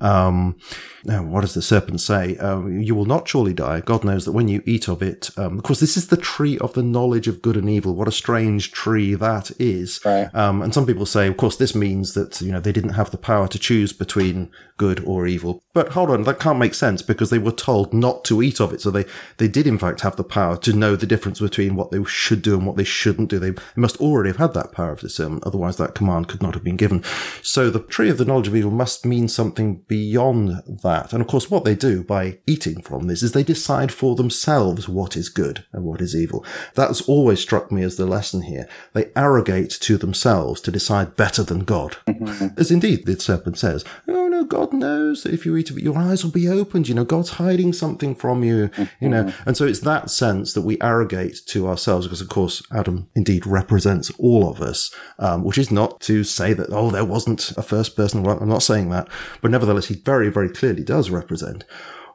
[0.00, 0.58] Um,
[1.04, 2.36] now, what does the serpent say?
[2.36, 3.80] Uh, you will not surely die.
[3.80, 6.58] God knows that when you eat of it, um, of course, this is the tree
[6.58, 7.94] of the knowledge of good and evil.
[7.94, 10.00] What a strange tree that is.
[10.04, 10.34] Right.
[10.34, 13.10] Um, and some people say, of course, this means that, you know, they didn't have
[13.10, 15.62] the power to choose between between good or evil.
[15.72, 18.72] But hold on, that can't make sense because they were told not to eat of
[18.72, 18.80] it.
[18.80, 19.04] So they,
[19.38, 22.42] they did in fact have the power to know the difference between what they should
[22.42, 23.38] do and what they shouldn't do.
[23.38, 25.44] They, they must already have had that power of discernment.
[25.44, 27.02] Otherwise that command could not have been given.
[27.42, 31.12] So the tree of the knowledge of evil must mean something beyond that.
[31.12, 34.88] And of course, what they do by eating from this is they decide for themselves
[34.88, 36.44] what is good and what is evil.
[36.74, 38.68] That's always struck me as the lesson here.
[38.94, 41.96] They arrogate to themselves to decide better than God.
[42.08, 42.58] Mm-hmm.
[42.58, 45.84] As indeed the serpent says, oh, no, God knows that if you eat of it,
[45.84, 46.88] your eyes will be opened.
[46.88, 48.70] You know, God's hiding something from you,
[49.00, 49.24] you know.
[49.24, 49.48] Mm-hmm.
[49.48, 53.46] And so it's that sense that we arrogate to ourselves because, of course, Adam indeed
[53.46, 57.62] represents all of us, um, which is not to say that, oh, there wasn't a
[57.62, 58.22] first person.
[58.22, 59.08] Well, I'm not saying that,
[59.40, 61.64] but nevertheless, he very, very clearly does represent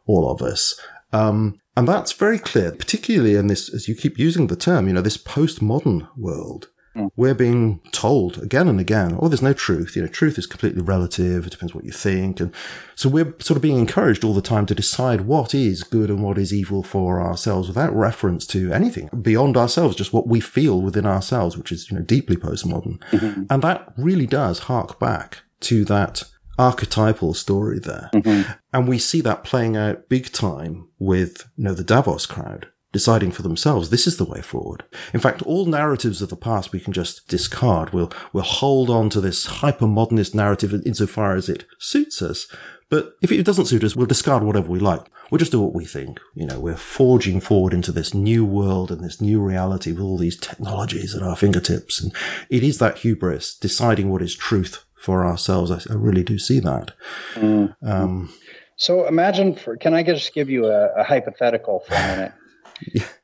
[0.07, 0.79] all of us.
[1.13, 4.93] Um, and that's very clear, particularly in this, as you keep using the term, you
[4.93, 6.67] know, this postmodern world.
[6.95, 7.09] Mm.
[7.15, 9.95] We're being told again and again, oh, there's no truth.
[9.95, 11.47] You know, truth is completely relative.
[11.47, 12.41] It depends what you think.
[12.41, 12.53] And
[12.95, 16.21] so we're sort of being encouraged all the time to decide what is good and
[16.21, 20.81] what is evil for ourselves without reference to anything beyond ourselves, just what we feel
[20.81, 22.99] within ourselves, which is, you know, deeply postmodern.
[23.11, 23.43] Mm-hmm.
[23.49, 26.23] And that really does hark back to that
[26.57, 28.09] archetypal story there.
[28.13, 28.51] Mm-hmm.
[28.73, 33.31] And we see that playing out big time with, you know, the Davos crowd deciding
[33.31, 34.83] for themselves this is the way forward.
[35.13, 37.93] In fact, all narratives of the past we can just discard.
[37.93, 42.47] We'll, we'll hold on to this hyper-modernist narrative insofar as it suits us.
[42.89, 45.03] But if it doesn't suit us, we'll discard whatever we like.
[45.29, 46.19] We'll just do what we think.
[46.35, 50.17] You know, we're forging forward into this new world and this new reality with all
[50.17, 52.01] these technologies at our fingertips.
[52.01, 52.13] And
[52.49, 55.71] it is that hubris deciding what is truth for ourselves.
[55.71, 56.91] I, I really do see that.
[57.33, 57.75] Mm.
[57.81, 58.33] Um,
[58.75, 62.31] so imagine for, can I just give you a, a hypothetical for a minute?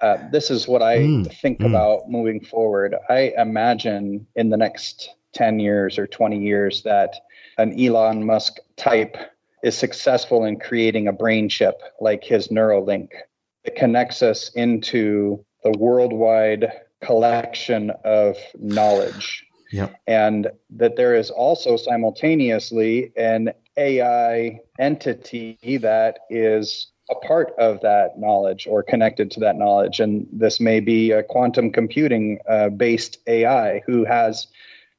[0.02, 1.68] Uh, this is what I mm, think mm.
[1.68, 2.96] about moving forward.
[3.10, 7.16] I imagine in the next 10 years or 20 years that
[7.58, 9.18] an Elon Musk type
[9.64, 13.10] is successful in creating a brain chip like his Neuralink
[13.66, 16.72] that connects us into the worldwide
[17.02, 19.47] collection of knowledge.
[19.72, 19.90] Yeah.
[20.08, 28.20] And that there is also simultaneously an AI entity that is a part of that
[28.20, 30.00] knowledge or connected to that knowledge.
[30.00, 34.48] And this may be a quantum computing uh, based AI who has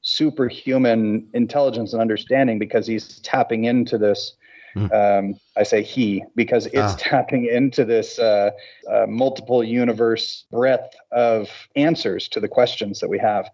[0.03, 4.33] superhuman intelligence and understanding because he's tapping into this.
[4.77, 4.93] Mm.
[4.93, 6.97] Um, I say he because it's ah.
[6.99, 8.51] tapping into this uh,
[8.91, 13.51] uh, multiple universe breadth of answers to the questions that we have.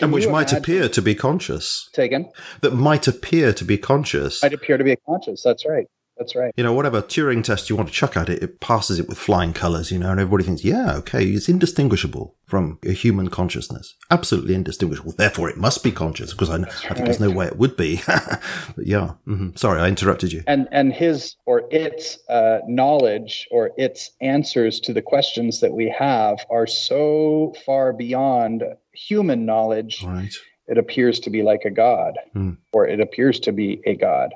[0.00, 1.88] And which might appear to be conscious.
[1.92, 2.30] Taken.
[2.60, 4.42] That might appear to be conscious.
[4.42, 5.42] Might appear to be conscious.
[5.42, 5.86] That's right.
[6.16, 6.52] That's right.
[6.56, 9.18] You know, whatever Turing test you want to chuck at it, it passes it with
[9.18, 13.94] flying colors, you know, and everybody thinks, yeah, okay, it's indistinguishable from a human consciousness.
[14.10, 15.12] Absolutely indistinguishable.
[15.12, 18.00] Therefore, it must be conscious because I, I think there's no way it would be.
[18.06, 19.12] but yeah.
[19.26, 19.56] Mm-hmm.
[19.56, 20.42] Sorry, I interrupted you.
[20.46, 25.94] And, and his or its uh, knowledge or its answers to the questions that we
[25.98, 28.62] have are so far beyond
[28.96, 30.02] human knowledge.
[30.02, 30.34] Right.
[30.68, 32.56] It appears to be like a god, mm.
[32.72, 34.34] or it appears to be a god.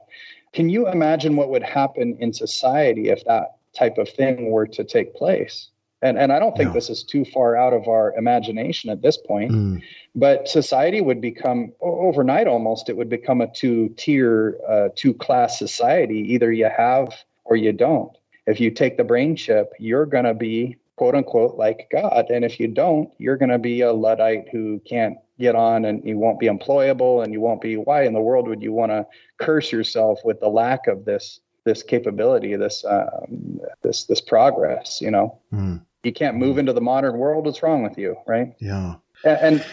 [0.53, 4.85] Can you imagine what would happen in society if that type of thing were to
[4.85, 5.69] take place?
[6.03, 9.19] And, and I don't think this is too far out of our imagination at this
[9.19, 9.83] point, mm.
[10.15, 15.59] but society would become overnight almost, it would become a two tier, uh, two class
[15.59, 16.21] society.
[16.33, 17.13] Either you have
[17.45, 18.17] or you don't.
[18.47, 22.29] If you take the brain chip, you're going to be quote unquote like God.
[22.29, 26.05] And if you don't, you're going to be a Luddite who can't get on and
[26.05, 28.93] you won't be employable and you won't be why in the world would you want
[28.93, 29.07] to
[29.39, 35.01] curse yourself with the lack of this this capability, this um, this this progress.
[35.01, 35.81] You know, mm.
[36.03, 37.47] you can't move into the modern world.
[37.47, 38.55] What's wrong with you, right?
[38.61, 38.97] Yeah.
[39.25, 39.65] And,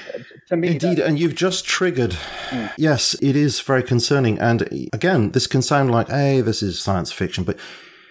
[0.47, 2.15] to me, indeed, and you've just triggered.
[2.51, 2.71] Mm.
[2.77, 4.39] Yes, it is very concerning.
[4.39, 7.57] And again, this can sound like, "Hey, this is science fiction," but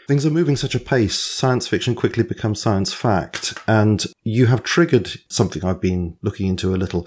[0.07, 1.19] things are moving such a pace.
[1.19, 6.75] Science fiction quickly becomes science fact, and you have triggered something I've been looking into
[6.75, 7.07] a little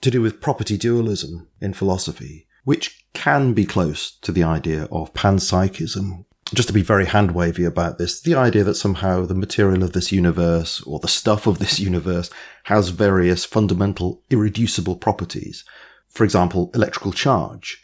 [0.00, 5.12] to do with property dualism in philosophy, which can be close to the idea of
[5.12, 6.24] panpsychism.
[6.52, 9.92] Just to be very hand wavy about this, the idea that somehow the material of
[9.92, 12.30] this universe or the stuff of this universe
[12.64, 15.64] has various fundamental irreducible properties.
[16.08, 17.82] For example, electrical charge.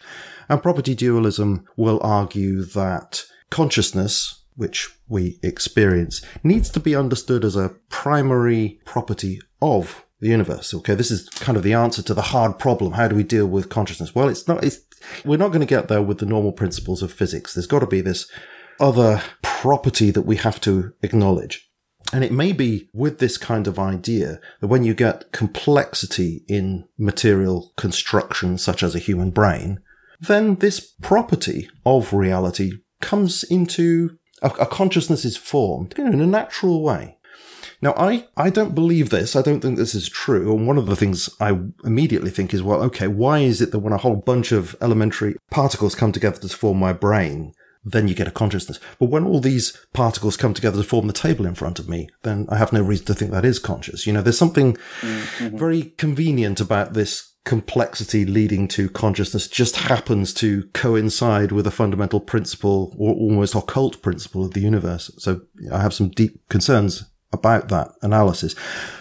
[0.48, 7.56] And property dualism will argue that consciousness, which we experience, needs to be understood as
[7.56, 10.72] a primary property of the universe.
[10.72, 12.92] Okay, this is kind of the answer to the hard problem.
[12.92, 14.14] How do we deal with consciousness?
[14.14, 14.80] Well, it's not, it's,
[15.24, 17.54] we're not going to get there with the normal principles of physics.
[17.54, 18.30] There's got to be this
[18.80, 21.70] other property that we have to acknowledge.
[22.12, 26.84] And it may be with this kind of idea that when you get complexity in
[26.98, 29.80] material construction, such as a human brain,
[30.20, 36.20] then this property of reality comes into a, a consciousness is formed you know, in
[36.20, 37.18] a natural way.
[37.82, 39.36] Now, I, I don't believe this.
[39.36, 40.56] I don't think this is true.
[40.56, 43.80] And one of the things I immediately think is, well, okay, why is it that
[43.80, 47.52] when a whole bunch of elementary particles come together to form my brain,
[47.84, 48.80] then you get a consciousness.
[48.98, 52.08] But when all these particles come together to form the table in front of me,
[52.22, 54.06] then I have no reason to think that is conscious.
[54.06, 55.56] You know, there's something mm-hmm.
[55.56, 62.20] very convenient about this complexity leading to consciousness just happens to coincide with a fundamental
[62.20, 65.10] principle or almost occult principle of the universe.
[65.16, 65.42] So
[65.72, 68.56] I have some deep concerns about that analysis.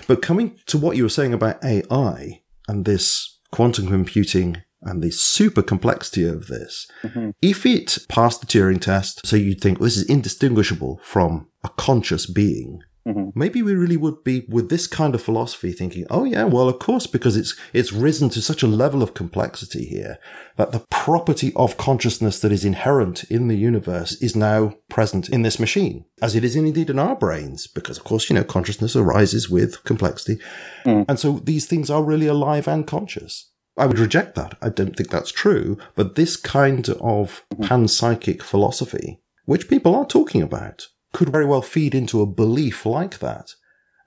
[0.08, 5.12] But coming to what you were saying about AI and this quantum computing and the
[5.12, 7.32] super complexity of this, mm-hmm.
[7.42, 11.70] if it passed the Turing test, so you'd think well, this is indistinguishable from a
[11.70, 13.38] conscious being, Mm-hmm.
[13.40, 16.80] Maybe we really would be with this kind of philosophy thinking, oh yeah, well, of
[16.80, 20.18] course, because it's, it's risen to such a level of complexity here
[20.58, 25.44] that the property of consciousness that is inherent in the universe is now present in
[25.44, 28.96] this machine, as it is indeed in our brains, because of course, you know, consciousness
[28.96, 30.40] arises with complexity.
[30.84, 31.06] Mm.
[31.08, 33.52] And so these things are really alive and conscious.
[33.78, 34.58] I would reject that.
[34.62, 35.78] I don't think that's true.
[35.96, 37.64] But this kind of mm-hmm.
[37.64, 43.20] panpsychic philosophy, which people are talking about, could very well feed into a belief like
[43.20, 43.56] that.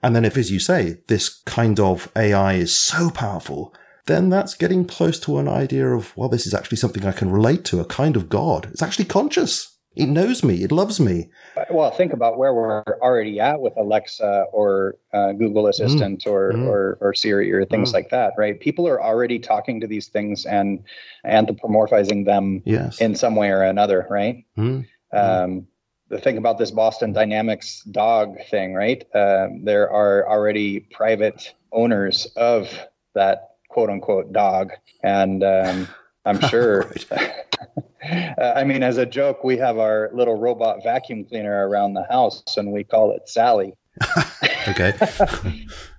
[0.01, 3.73] And then if, as you say, this kind of AI is so powerful,
[4.05, 7.31] then that's getting close to an idea of, well, this is actually something I can
[7.31, 8.67] relate to, a kind of God.
[8.71, 9.75] It's actually conscious.
[9.95, 10.63] It knows me.
[10.63, 11.31] It loves me.
[11.71, 16.31] Well, think about where we're already at with Alexa or uh, Google Assistant mm.
[16.31, 16.67] Or, mm.
[16.67, 17.93] or, or Siri or things mm.
[17.95, 18.59] like that, right?
[18.59, 20.83] People are already talking to these things and
[21.25, 23.01] anthropomorphizing them yes.
[23.01, 24.45] in some way or another, right?
[24.57, 24.85] Mm.
[25.11, 25.67] Um,
[26.09, 29.03] the thing about this Boston Dynamics dog thing, right?
[29.15, 32.69] Um, there are already private owners of
[33.13, 34.71] that quote unquote dog.
[35.03, 35.87] And um,
[36.25, 36.91] I'm sure,
[38.03, 42.43] I mean, as a joke, we have our little robot vacuum cleaner around the house
[42.57, 43.73] and we call it Sally.
[44.67, 44.93] okay.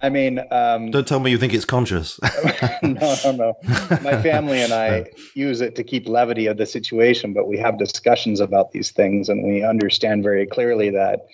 [0.02, 2.18] I mean, um, don't tell me you think it's conscious.
[2.82, 3.56] no, no, no.
[4.02, 7.78] My family and I use it to keep levity of the situation, but we have
[7.78, 11.26] discussions about these things, and we understand very clearly that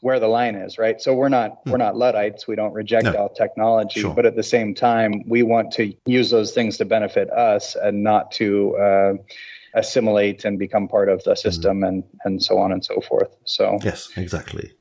[0.00, 1.00] where the line is, right?
[1.00, 1.70] So we're not hmm.
[1.70, 2.46] we're not luddites.
[2.46, 3.14] We don't reject no.
[3.14, 4.14] all technology, sure.
[4.14, 8.02] but at the same time, we want to use those things to benefit us and
[8.02, 8.76] not to.
[8.76, 9.12] Uh,
[9.74, 11.88] assimilate and become part of the system mm.
[11.88, 14.72] and and so on and so forth so yes exactly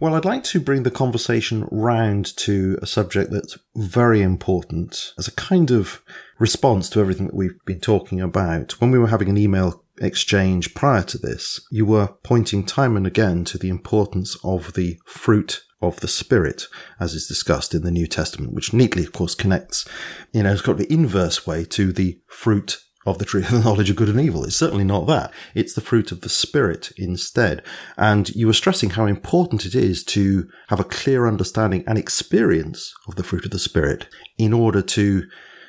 [0.00, 5.26] well, I'd like to bring the conversation round to a subject that's very important as
[5.26, 6.02] a kind of
[6.38, 8.80] response to everything that we've been talking about.
[8.80, 13.06] When we were having an email exchange prior to this, you were pointing time and
[13.06, 16.64] again to the importance of the fruit of the Spirit,
[17.00, 19.88] as is discussed in the New Testament, which neatly, of course, connects,
[20.32, 22.78] you know, it's got the inverse way to the fruit
[23.10, 24.44] of the tree of the knowledge of good and evil.
[24.44, 25.32] It's certainly not that.
[25.54, 27.62] It's the fruit of the spirit instead.
[27.96, 32.94] And you were stressing how important it is to have a clear understanding and experience
[33.06, 35.24] of the fruit of the spirit in order to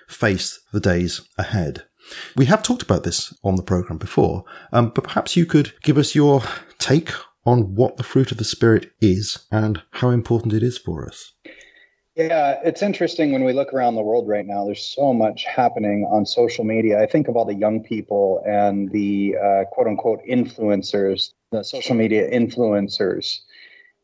[0.08, 1.84] face the days ahead.
[2.36, 5.98] We have talked about this on the program before, um, but perhaps you could give
[5.98, 6.42] us your
[6.80, 7.12] take
[7.46, 11.34] on what the fruit of the spirit is and how important it is for us.
[12.20, 14.66] Yeah, it's interesting when we look around the world right now.
[14.66, 17.02] There's so much happening on social media.
[17.02, 21.96] I think of all the young people and the uh, quote unquote influencers, the social
[21.96, 23.40] media influencers.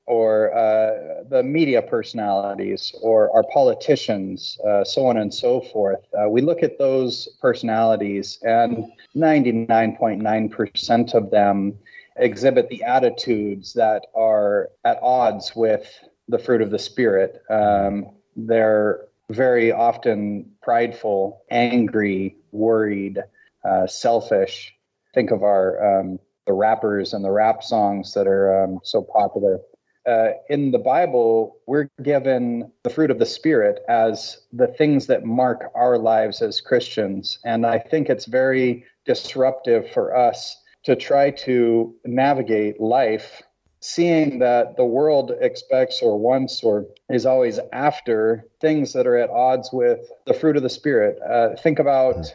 [0.06, 6.00] or uh, the media personalities or our politicians, uh, so on and so forth.
[6.18, 11.78] Uh, we look at those personalities, and 99.9% of them
[12.16, 15.86] exhibit the attitudes that are at odds with
[16.28, 17.42] the fruit of the Spirit.
[17.50, 23.20] Um, they're very often prideful, angry, worried,
[23.64, 24.74] uh, selfish.
[25.14, 29.60] Think of our um, the rappers and the rap songs that are um, so popular
[30.06, 35.26] uh, in the Bible, we're given the fruit of the Spirit as the things that
[35.26, 37.40] mark our lives as Christians.
[37.44, 43.42] And I think it's very disruptive for us to try to navigate life
[43.86, 49.30] seeing that the world expects or wants or is always after things that are at
[49.30, 51.20] odds with the fruit of the Spirit.
[51.22, 52.26] Uh, think about.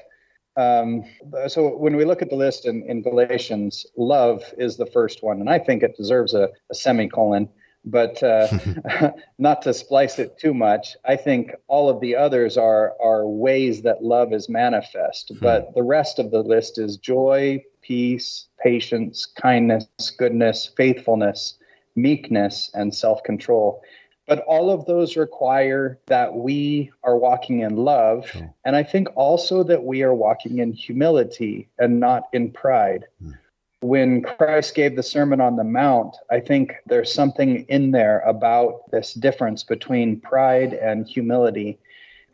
[0.57, 1.05] Um,
[1.49, 5.41] so when we look at the list in, in Galatians, love is the first one,
[5.41, 7.49] and I think it deserves a, a semicolon
[7.85, 8.47] but uh,
[9.39, 10.97] not to splice it too much.
[11.05, 15.39] I think all of the others are are ways that love is manifest, hmm.
[15.41, 19.87] but the rest of the list is joy, peace, patience, kindness,
[20.19, 21.59] goodness, faithfulness,
[21.97, 23.83] meekness, and self control.
[24.27, 28.29] But all of those require that we are walking in love.
[28.29, 28.55] Sure.
[28.65, 33.07] And I think also that we are walking in humility and not in pride.
[33.21, 33.33] Hmm
[33.81, 38.91] when Christ gave the Sermon on the Mount, I think there's something in there about
[38.91, 41.79] this difference between pride and humility.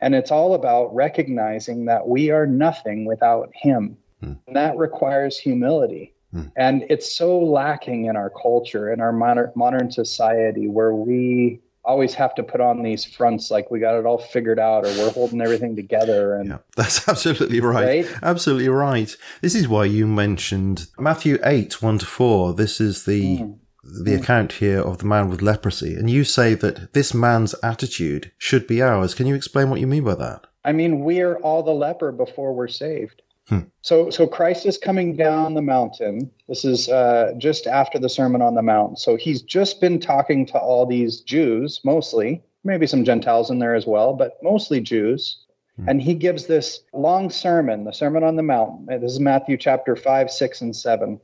[0.01, 3.97] And it's all about recognizing that we are nothing without Him.
[4.21, 4.33] Hmm.
[4.47, 6.13] And that requires humility.
[6.31, 6.43] Hmm.
[6.55, 12.13] And it's so lacking in our culture, in our modern, modern society, where we always
[12.13, 15.09] have to put on these fronts like we got it all figured out or we're
[15.09, 18.05] holding everything together and yeah, that's absolutely right.
[18.05, 18.19] right.
[18.21, 23.39] absolutely right this is why you mentioned matthew 8 1 to 4 this is the
[23.39, 23.57] mm.
[24.03, 24.21] the mm.
[24.21, 28.67] account here of the man with leprosy and you say that this man's attitude should
[28.67, 31.71] be ours can you explain what you mean by that i mean we're all the
[31.71, 33.59] leper before we're saved Hmm.
[33.81, 36.29] So, so Christ is coming down the mountain.
[36.49, 38.99] This is uh, just after the Sermon on the Mount.
[38.99, 43.75] So he's just been talking to all these Jews, mostly, maybe some Gentiles in there
[43.75, 45.45] as well, but mostly Jews.
[45.77, 45.89] Hmm.
[45.89, 48.87] And he gives this long sermon, the Sermon on the Mount.
[48.87, 51.21] This is Matthew chapter 5, 6, and 7.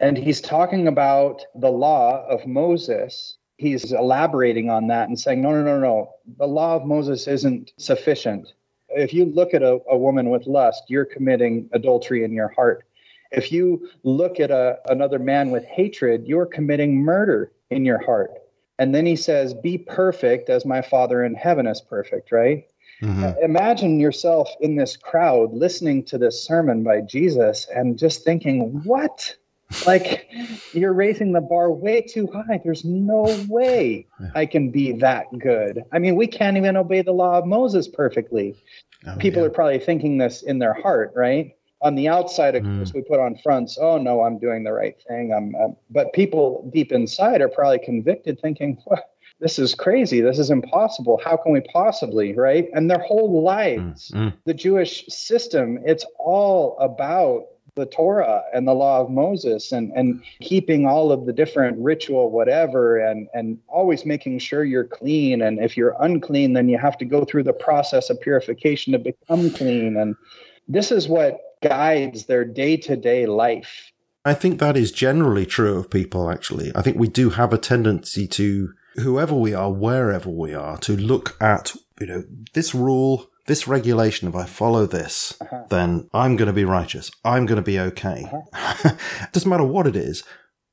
[0.00, 3.36] And he's talking about the law of Moses.
[3.58, 6.14] He's elaborating on that and saying, no, no, no, no.
[6.38, 8.52] The law of Moses isn't sufficient
[8.98, 12.84] if you look at a, a woman with lust, you're committing adultery in your heart.
[13.30, 18.30] If you look at a, another man with hatred, you're committing murder in your heart.
[18.78, 22.64] And then he says, Be perfect as my Father in heaven is perfect, right?
[23.02, 23.44] Mm-hmm.
[23.44, 29.36] Imagine yourself in this crowd listening to this sermon by Jesus and just thinking, What?
[29.86, 30.28] Like
[30.72, 32.60] you're raising the bar way too high.
[32.62, 35.82] There's no way I can be that good.
[35.92, 38.56] I mean, we can't even obey the law of Moses perfectly.
[39.06, 39.48] Oh, People yeah.
[39.48, 41.52] are probably thinking this in their heart, right?
[41.80, 42.78] On the outside, of mm.
[42.78, 43.78] course, we put on fronts.
[43.80, 45.32] Oh no, I'm doing the right thing.
[45.32, 49.04] I'm, I'm but people deep inside are probably convicted, thinking, well,
[49.38, 50.20] "This is crazy.
[50.20, 51.20] This is impossible.
[51.24, 52.68] How can we possibly?" Right?
[52.72, 54.18] And their whole lives, mm.
[54.18, 54.32] Mm.
[54.44, 57.44] the Jewish system, it's all about
[57.78, 62.30] the Torah and the law of Moses and, and keeping all of the different ritual,
[62.30, 65.40] whatever, and, and always making sure you're clean.
[65.40, 68.98] And if you're unclean, then you have to go through the process of purification to
[68.98, 69.96] become clean.
[69.96, 70.16] And
[70.66, 73.92] this is what guides their day to day life.
[74.24, 76.72] I think that is generally true of people, actually.
[76.74, 80.96] I think we do have a tendency to, whoever we are, wherever we are, to
[80.96, 85.64] look at, you know, this rule this regulation, if I follow this, uh-huh.
[85.70, 87.10] then I'm going to be righteous.
[87.24, 88.30] I'm going to be okay.
[88.30, 88.94] Uh-huh.
[89.32, 90.22] Doesn't matter what it is.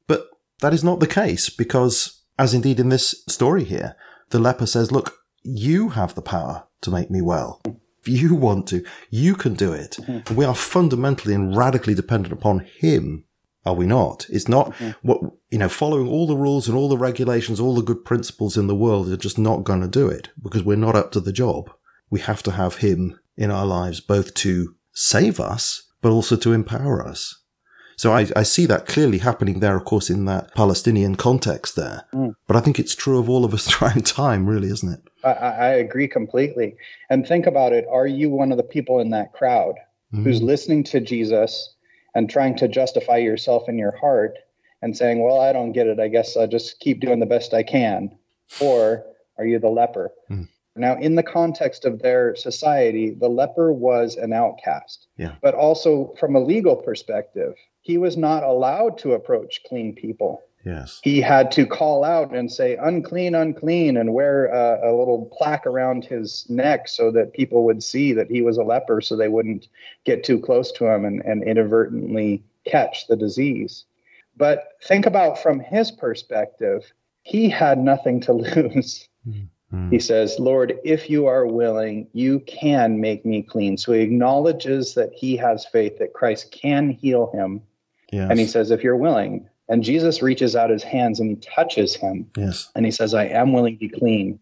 [0.07, 0.27] But
[0.60, 3.95] that is not the case because, as indeed in this story here,
[4.30, 7.61] the leper says, look, you have the power to make me well.
[7.65, 9.97] If you want to, you can do it.
[10.02, 10.35] Mm-hmm.
[10.35, 13.23] We are fundamentally and radically dependent upon him.
[13.65, 14.27] Are we not?
[14.30, 14.91] It's not mm-hmm.
[15.02, 18.57] what, you know, following all the rules and all the regulations, all the good principles
[18.57, 21.19] in the world are just not going to do it because we're not up to
[21.19, 21.72] the job
[22.10, 26.53] we have to have him in our lives, both to save us, but also to
[26.53, 27.41] empower us.
[27.98, 32.03] So I, I see that clearly happening there, of course, in that Palestinian context there.
[32.14, 32.36] Mm.
[32.48, 35.02] But I think it's true of all of us throughout time, really, isn't it?
[35.23, 36.76] I, I, agree completely.
[37.10, 37.86] And think about it.
[37.90, 39.76] Are you one of the people in that crowd
[40.14, 40.23] mm.
[40.23, 41.73] who's listening to Jesus
[42.14, 44.38] and trying to justify yourself in your heart
[44.82, 45.99] and saying, well, I don't get it.
[45.99, 48.18] I guess I'll just keep doing the best I can.
[48.60, 49.03] Or
[49.38, 50.11] are you the leper?
[50.30, 50.48] Mm.
[50.76, 55.07] Now, in the context of their society, the leper was an outcast.
[55.18, 55.35] Yeah.
[55.41, 60.41] But also from a legal perspective, he was not allowed to approach clean people.
[60.65, 60.99] Yes.
[61.03, 65.68] He had to call out and say, unclean, unclean, and wear a, a, little plaque
[65.68, 69.27] around his neck so that people would see that he was a leper so they
[69.27, 69.68] wouldn't
[70.06, 73.85] get too close to him and, and inadvertently catch the disease.
[74.35, 76.91] But think about from his perspective,
[77.22, 78.34] he had nothing to
[78.73, 79.07] lose.
[79.23, 79.43] Hmm.
[79.76, 79.89] Mm-hmm.
[79.89, 83.77] He says, Lord, if you are willing, you can make me clean.
[83.77, 87.61] So he acknowledges that he has faith that Christ can heal him.
[88.11, 88.30] Yes.
[88.30, 89.49] And he says, if you're willing.
[89.68, 92.30] And Jesus reaches out his hands and he touches him.
[92.38, 92.72] Yes.
[92.76, 94.39] And he says, I am willing to be clean.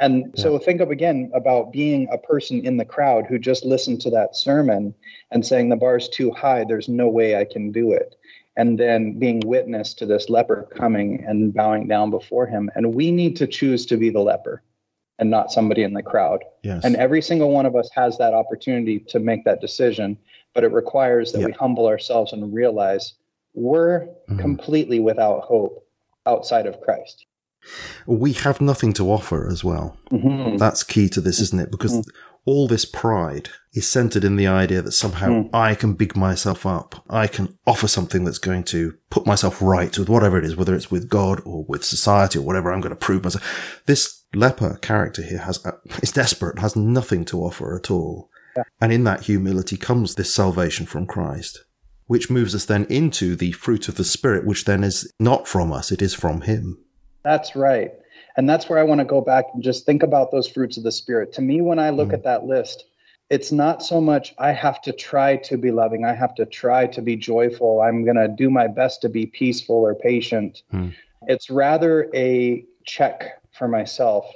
[0.00, 0.42] And yeah.
[0.42, 4.10] so think of again about being a person in the crowd who just listened to
[4.10, 4.94] that sermon
[5.30, 6.64] and saying, the bar's too high.
[6.64, 8.16] There's no way I can do it
[8.56, 12.70] and then being witness to this leper coming and bowing down before him.
[12.74, 14.62] And we need to choose to be the leper
[15.22, 16.42] and not somebody in the crowd.
[16.64, 16.84] Yes.
[16.84, 20.18] And every single one of us has that opportunity to make that decision,
[20.52, 21.46] but it requires that yep.
[21.46, 23.14] we humble ourselves and realize
[23.54, 24.38] we're mm-hmm.
[24.40, 25.86] completely without hope
[26.26, 27.24] outside of Christ.
[28.04, 29.96] We have nothing to offer as well.
[30.10, 30.56] Mm-hmm.
[30.56, 31.70] That's key to this, isn't it?
[31.70, 32.10] Because mm-hmm
[32.44, 35.50] all this pride is centered in the idea that somehow mm.
[35.52, 37.04] I can big myself up.
[37.08, 40.74] I can offer something that's going to put myself right with whatever it is, whether
[40.74, 42.72] it's with God or with society or whatever.
[42.72, 43.82] I'm going to prove myself.
[43.86, 45.72] This leper character here has, uh,
[46.02, 48.30] is desperate, has nothing to offer at all.
[48.56, 48.64] Yeah.
[48.80, 51.64] And in that humility comes this salvation from Christ,
[52.06, 55.72] which moves us then into the fruit of the Spirit, which then is not from
[55.72, 56.78] us, it is from Him.
[57.24, 57.92] That's right.
[58.36, 60.84] And that's where I want to go back and just think about those fruits of
[60.84, 61.32] the Spirit.
[61.34, 62.14] To me, when I look mm.
[62.14, 62.84] at that list,
[63.30, 66.86] it's not so much I have to try to be loving, I have to try
[66.88, 70.62] to be joyful, I'm going to do my best to be peaceful or patient.
[70.72, 70.94] Mm.
[71.28, 74.26] It's rather a check for myself.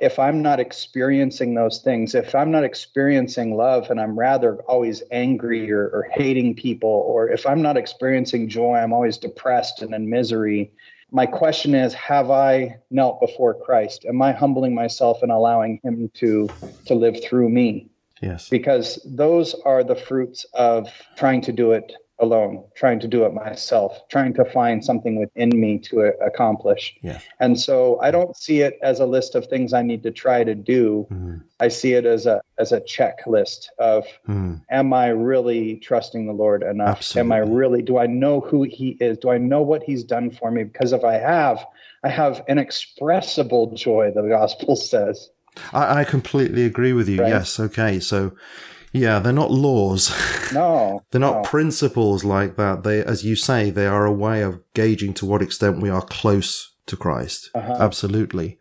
[0.00, 5.02] If I'm not experiencing those things, if I'm not experiencing love and I'm rather always
[5.10, 9.92] angry or, or hating people, or if I'm not experiencing joy, I'm always depressed and
[9.92, 10.72] in misery,
[11.10, 16.10] my question is have i knelt before christ am i humbling myself and allowing him
[16.14, 16.48] to
[16.86, 17.88] to live through me
[18.20, 23.24] yes because those are the fruits of trying to do it alone, trying to do
[23.24, 26.96] it myself, trying to find something within me to uh, accomplish.
[27.00, 27.20] Yeah.
[27.38, 30.44] And so I don't see it as a list of things I need to try
[30.44, 31.06] to do.
[31.10, 31.42] Mm.
[31.60, 34.60] I see it as a as a checklist of mm.
[34.70, 36.98] am I really trusting the Lord enough?
[36.98, 37.20] Absolutely.
[37.20, 39.18] Am I really do I know who he is?
[39.18, 40.64] Do I know what he's done for me?
[40.64, 41.64] Because if I have,
[42.02, 45.30] I have inexpressible joy, the gospel says.
[45.72, 47.22] I, I completely agree with you.
[47.22, 47.30] Right?
[47.30, 47.58] Yes.
[47.58, 48.00] Okay.
[48.00, 48.32] So
[48.92, 50.14] yeah, they're not laws.
[50.50, 51.04] No.
[51.10, 51.42] they're not no.
[51.42, 52.82] principles like that.
[52.82, 56.00] They, as you say, they are a way of gauging to what extent we are
[56.00, 57.50] close to Christ.
[57.54, 57.76] Uh-huh.
[57.78, 58.58] Absolutely.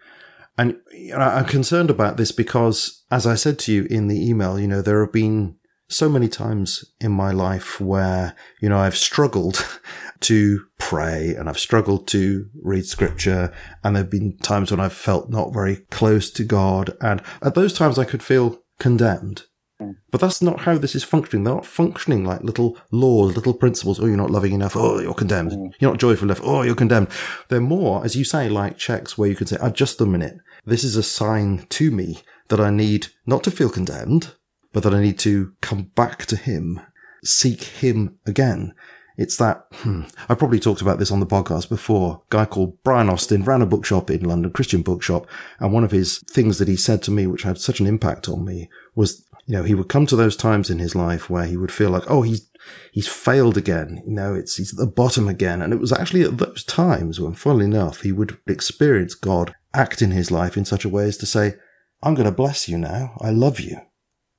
[0.58, 4.30] And you know, I'm concerned about this because, as I said to you in the
[4.30, 5.56] email, you know, there have been
[5.88, 9.66] so many times in my life where, you know, I've struggled
[10.22, 13.54] to pray and I've struggled to read scripture.
[13.84, 16.96] And there have been times when I've felt not very close to God.
[17.00, 19.44] And at those times I could feel condemned.
[20.10, 21.44] But that's not how this is functioning.
[21.44, 24.00] They're not functioning like little laws, little principles.
[24.00, 24.76] Oh, you're not loving enough.
[24.76, 25.52] Oh, you're condemned.
[25.52, 25.74] Mm.
[25.80, 26.42] You're not joyful enough.
[26.44, 27.10] Oh, you're condemned.
[27.50, 30.38] They're more, as you say, like checks where you can say, oh, just a minute.
[30.66, 34.34] This is a sign to me that I need not to feel condemned,
[34.74, 36.82] but that I need to come back to him,
[37.24, 38.74] seek him again.
[39.18, 42.22] It's that, hmm, I probably talked about this on the podcast before.
[42.26, 45.26] A guy called Brian Austin ran a bookshop in London, Christian bookshop.
[45.60, 48.30] And one of his things that he said to me, which had such an impact
[48.30, 51.46] on me was you know, he would come to those times in his life where
[51.46, 52.50] he would feel like, oh, he's,
[52.92, 54.04] he's failed again.
[54.06, 55.62] You know, it's, he's at the bottom again.
[55.62, 60.02] And it was actually at those times when, funnily enough, he would experience God act
[60.02, 61.56] in his life in such a way as to say,
[62.04, 63.18] I'm going to bless you now.
[63.22, 63.80] I love you.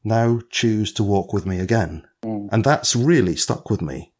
[0.04, 2.06] Now choose to walk with me again.
[2.22, 2.50] Mm.
[2.52, 4.12] And that's really stuck with me.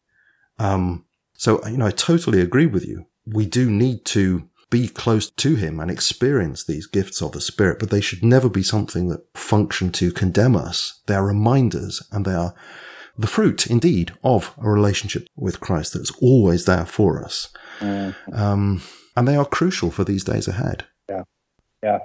[0.57, 3.05] Um, so, you know, I totally agree with you.
[3.27, 7.79] We do need to be close to him and experience these gifts of the Spirit,
[7.79, 11.01] but they should never be something that function to condemn us.
[11.07, 12.53] They are reminders and they are
[13.17, 17.49] the fruit, indeed, of a relationship with Christ that's always there for us.
[17.79, 18.33] Mm-hmm.
[18.33, 18.81] Um,
[19.17, 20.85] and they are crucial for these days ahead.
[21.09, 21.23] Yeah.
[21.83, 21.99] Yeah.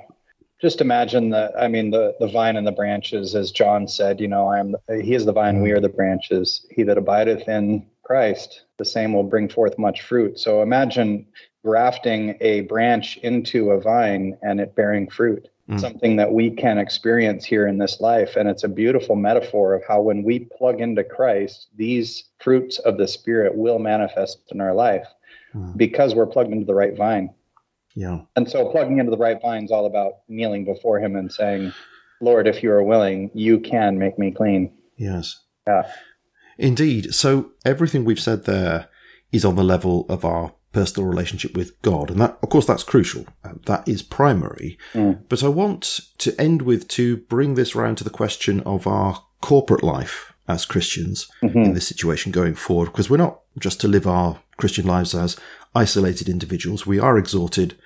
[0.60, 1.52] Just imagine that.
[1.58, 4.74] I mean, the, the vine and the branches, as John said, you know, I am,
[4.88, 6.66] he is the vine, we are the branches.
[6.70, 10.38] He that abideth in Christ, the same will bring forth much fruit.
[10.38, 11.26] So imagine
[11.64, 15.48] grafting a branch into a vine and it bearing fruit.
[15.68, 15.80] Mm.
[15.80, 18.36] Something that we can experience here in this life.
[18.36, 22.98] And it's a beautiful metaphor of how when we plug into Christ, these fruits of
[22.98, 25.06] the Spirit will manifest in our life
[25.54, 25.74] mm.
[25.74, 27.32] because we're plugged into the right vine.
[27.94, 28.20] Yeah.
[28.36, 31.72] And so plugging into the right vine is all about kneeling before Him and saying,
[32.20, 34.70] Lord, if you are willing, you can make me clean.
[34.98, 35.40] Yes.
[35.66, 35.90] Yeah.
[36.58, 37.14] Indeed.
[37.14, 38.88] So everything we've said there
[39.32, 42.10] is on the level of our personal relationship with God.
[42.10, 43.24] And that, of course, that's crucial.
[43.44, 44.76] Um, that is primary.
[44.92, 45.20] Mm.
[45.28, 49.22] But I want to end with to bring this round to the question of our
[49.40, 51.58] corporate life as Christians mm-hmm.
[51.58, 55.38] in this situation going forward, because we're not just to live our Christian lives as
[55.74, 56.86] isolated individuals.
[56.86, 57.76] We are exhorted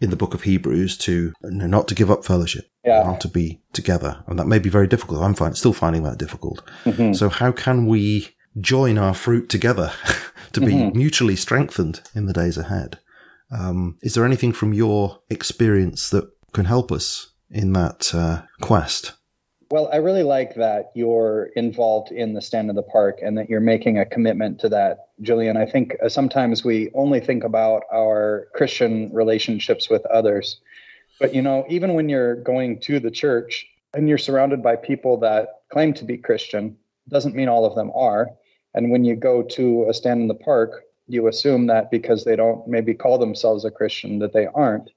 [0.00, 3.02] in the book of Hebrews to not to give up fellowship, yeah.
[3.02, 4.24] not to be together.
[4.26, 5.22] And that may be very difficult.
[5.22, 6.66] I'm find, still finding that difficult.
[6.84, 7.12] Mm-hmm.
[7.12, 9.92] So how can we join our fruit together
[10.52, 10.96] to be mm-hmm.
[10.96, 12.98] mutually strengthened in the days ahead?
[13.50, 19.12] Um, is there anything from your experience that can help us in that uh, quest?
[19.70, 23.48] Well, I really like that you're involved in the stand in the park and that
[23.48, 25.56] you're making a commitment to that, Julian.
[25.56, 30.60] I think uh, sometimes we only think about our Christian relationships with others.
[31.20, 33.64] But, you know, even when you're going to the church
[33.94, 36.76] and you're surrounded by people that claim to be Christian,
[37.08, 38.28] doesn't mean all of them are.
[38.74, 42.36] And when you go to a stand in the park, you assume that because they
[42.36, 44.90] don't maybe call themselves a Christian, that they aren't.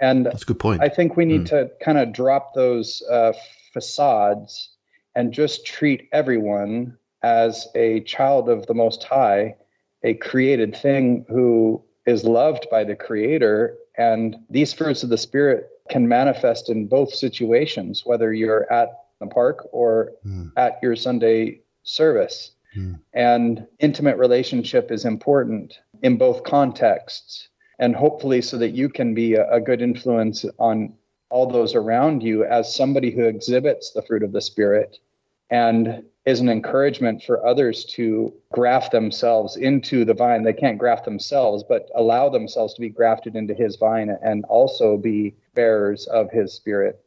[0.00, 0.82] And that's a good point.
[0.82, 1.48] I think we need mm.
[1.50, 3.32] to kind of drop those uh,
[3.72, 4.70] facades
[5.14, 9.54] and just treat everyone as a child of the Most High,
[10.02, 13.76] a created thing who is loved by the Creator.
[13.96, 18.88] And these fruits of the Spirit can manifest in both situations, whether you're at
[19.20, 20.50] the park or mm.
[20.56, 22.52] at your Sunday service.
[22.76, 23.00] Mm.
[23.12, 27.48] And intimate relationship is important in both contexts.
[27.78, 30.94] And hopefully, so that you can be a, a good influence on
[31.30, 34.98] all those around you as somebody who exhibits the fruit of the Spirit
[35.50, 40.44] and is an encouragement for others to graft themselves into the vine.
[40.44, 44.96] They can't graft themselves, but allow themselves to be grafted into his vine and also
[44.96, 47.04] be bearers of his Spirit.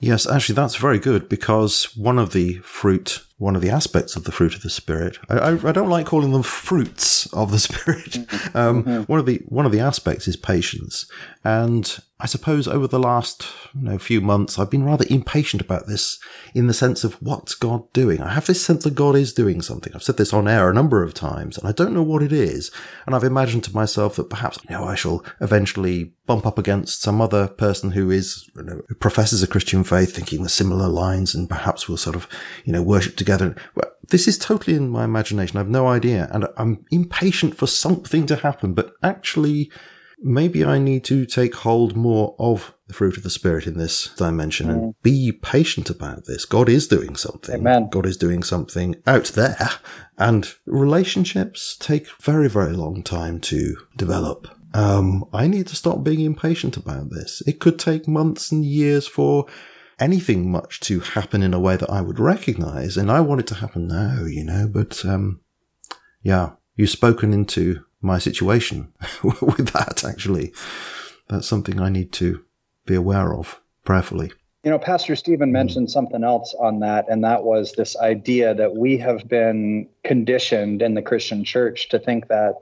[0.00, 4.24] Yes, actually, that's very good because one of the fruit one of the aspects of
[4.24, 5.18] the fruit of the spirit.
[5.28, 8.12] I, I, I don't like calling them fruits of the spirit.
[8.12, 8.56] Mm-hmm.
[8.56, 9.02] Um, mm-hmm.
[9.02, 11.10] One of the one of the aspects is patience,
[11.44, 13.44] and I suppose over the last
[13.74, 16.18] you know, few months, I've been rather impatient about this
[16.54, 18.22] in the sense of what's God doing.
[18.22, 19.92] I have this sense that God is doing something.
[19.94, 22.32] I've said this on air a number of times, and I don't know what it
[22.32, 22.70] is.
[23.04, 27.02] And I've imagined to myself that perhaps you know I shall eventually bump up against
[27.02, 30.88] some other person who is you know, who professes a Christian faith, thinking the similar
[30.88, 32.28] lines, and perhaps we'll sort of
[32.64, 33.23] you know worship together.
[34.08, 35.56] This is totally in my imagination.
[35.56, 38.74] I have no idea, and I'm impatient for something to happen.
[38.74, 39.70] But actually
[40.24, 44.08] maybe I need to take hold more of the fruit of the Spirit in this
[44.14, 44.70] dimension mm.
[44.70, 46.44] and be patient about this.
[46.44, 47.56] God is doing something.
[47.56, 47.88] Amen.
[47.90, 49.70] God is doing something out there.
[50.18, 54.48] And relationships take very, very long time to develop.
[54.72, 57.42] Um, I need to stop being impatient about this.
[57.46, 59.46] It could take months and years for
[59.98, 62.96] anything much to happen in a way that I would recognize.
[62.96, 65.40] And I want it to happen now, you know, but, um,
[66.22, 68.92] yeah, you've spoken into my situation
[69.22, 70.52] with that, actually.
[71.28, 72.44] That's something I need to
[72.86, 74.32] be aware of prayerfully.
[74.64, 75.54] You know, Pastor Stephen hmm.
[75.54, 80.82] mentioned something else on that, and that was this idea that we have been conditioned
[80.82, 82.54] in the Christian church to think that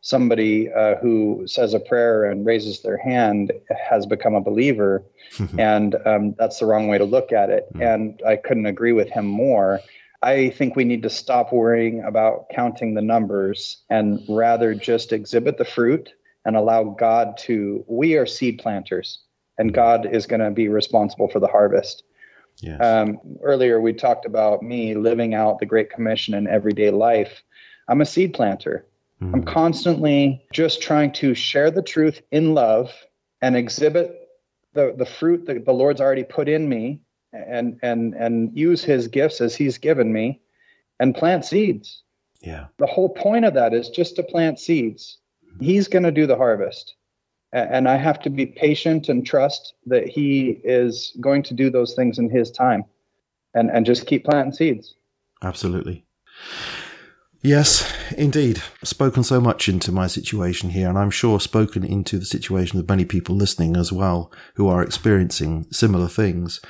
[0.00, 3.52] somebody uh, who says a prayer and raises their hand
[3.88, 5.04] has become a believer.
[5.58, 7.66] and um, that's the wrong way to look at it.
[7.74, 7.94] Mm.
[7.94, 9.80] And I couldn't agree with him more.
[10.22, 15.58] I think we need to stop worrying about counting the numbers and rather just exhibit
[15.58, 16.10] the fruit
[16.44, 17.84] and allow God to.
[17.86, 19.20] We are seed planters,
[19.58, 22.02] and God is going to be responsible for the harvest.
[22.60, 22.80] Yes.
[22.82, 27.42] Um, earlier, we talked about me living out the Great Commission in everyday life.
[27.88, 28.86] I'm a seed planter.
[29.22, 29.34] Mm-hmm.
[29.34, 32.92] I'm constantly just trying to share the truth in love
[33.42, 34.28] and exhibit
[34.74, 37.00] the, the fruit that the Lord's already put in me
[37.32, 40.40] and and and use his gifts as he's given me
[41.00, 42.02] and plant seeds.
[42.40, 42.66] Yeah.
[42.78, 45.18] The whole point of that is just to plant seeds.
[45.60, 46.94] He's going to do the harvest.
[47.52, 51.94] And I have to be patient and trust that he is going to do those
[51.94, 52.84] things in his time
[53.54, 54.94] and, and just keep planting seeds.
[55.42, 56.04] Absolutely.
[57.40, 58.62] Yes, indeed.
[58.82, 62.88] Spoken so much into my situation here, and I'm sure spoken into the situation of
[62.88, 66.60] many people listening as well who are experiencing similar things.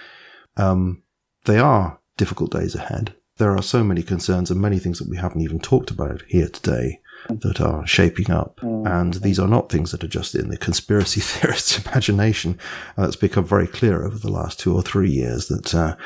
[0.56, 1.02] Um,
[1.46, 3.14] they are difficult days ahead.
[3.38, 6.48] There are so many concerns and many things that we haven't even talked about here
[6.48, 8.60] today that are shaping up.
[8.62, 12.58] And these are not things that are just in the conspiracy theorist's imagination.
[12.98, 15.96] Uh, it's become very clear over the last two or three years that uh,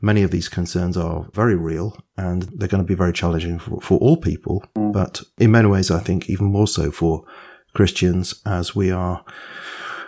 [0.00, 3.80] many of these concerns are very real and they're going to be very challenging for,
[3.80, 4.64] for all people.
[4.74, 7.24] But in many ways, I think even more so for
[7.74, 9.24] Christians as we are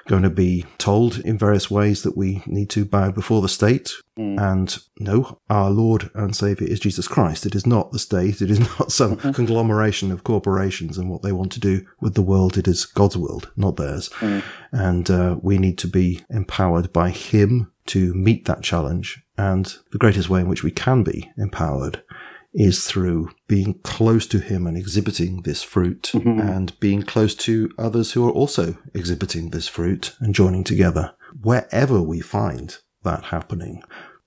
[0.08, 3.92] going to be told in various ways that we need to bow before the state.
[4.18, 4.40] Mm.
[4.40, 7.44] And no, our Lord and Savior is Jesus Christ.
[7.44, 8.40] It is not the state.
[8.40, 9.32] It is not some mm-hmm.
[9.32, 12.56] conglomeration of corporations and what they want to do with the world.
[12.56, 14.08] It is God's world, not theirs.
[14.20, 14.42] Mm.
[14.72, 19.22] And uh, we need to be empowered by Him to meet that challenge.
[19.36, 22.02] And the greatest way in which we can be empowered
[22.54, 26.40] is through being close to him and exhibiting this fruit mm-hmm.
[26.40, 31.14] and being close to others who are also exhibiting this fruit and joining together.
[31.42, 33.82] Wherever we find that happening,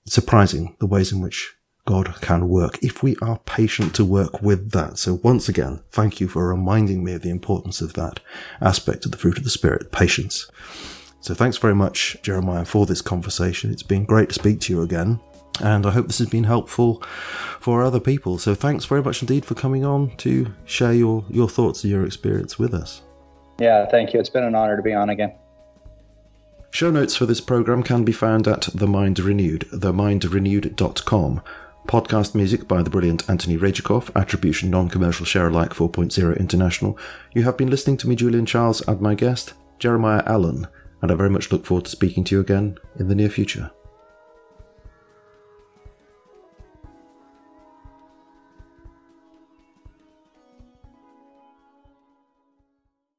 [0.06, 4.40] it's surprising the ways in which God can work if we are patient to work
[4.40, 4.98] with that.
[4.98, 8.20] So once again, thank you for reminding me of the importance of that
[8.60, 10.48] aspect of the fruit of the Spirit, patience.
[11.22, 13.70] So thanks very much, Jeremiah, for this conversation.
[13.70, 15.20] It's been great to speak to you again.
[15.62, 17.00] And I hope this has been helpful
[17.60, 18.38] for other people.
[18.38, 22.04] So thanks very much indeed for coming on to share your, your thoughts and your
[22.04, 23.02] experience with us.
[23.60, 24.18] Yeah, thank you.
[24.18, 25.32] It's been an honor to be on again.
[26.70, 31.42] Show notes for this program can be found at The Mind Renewed, themindrenewed.com.
[31.86, 36.98] Podcast music by the brilliant Anthony Rajikov, attribution non-commercial share alike 4.0 international.
[37.32, 40.66] You have been listening to me, Julian Charles, and my guest, Jeremiah Allen,
[41.02, 43.72] and I very much look forward to speaking to you again in the near future.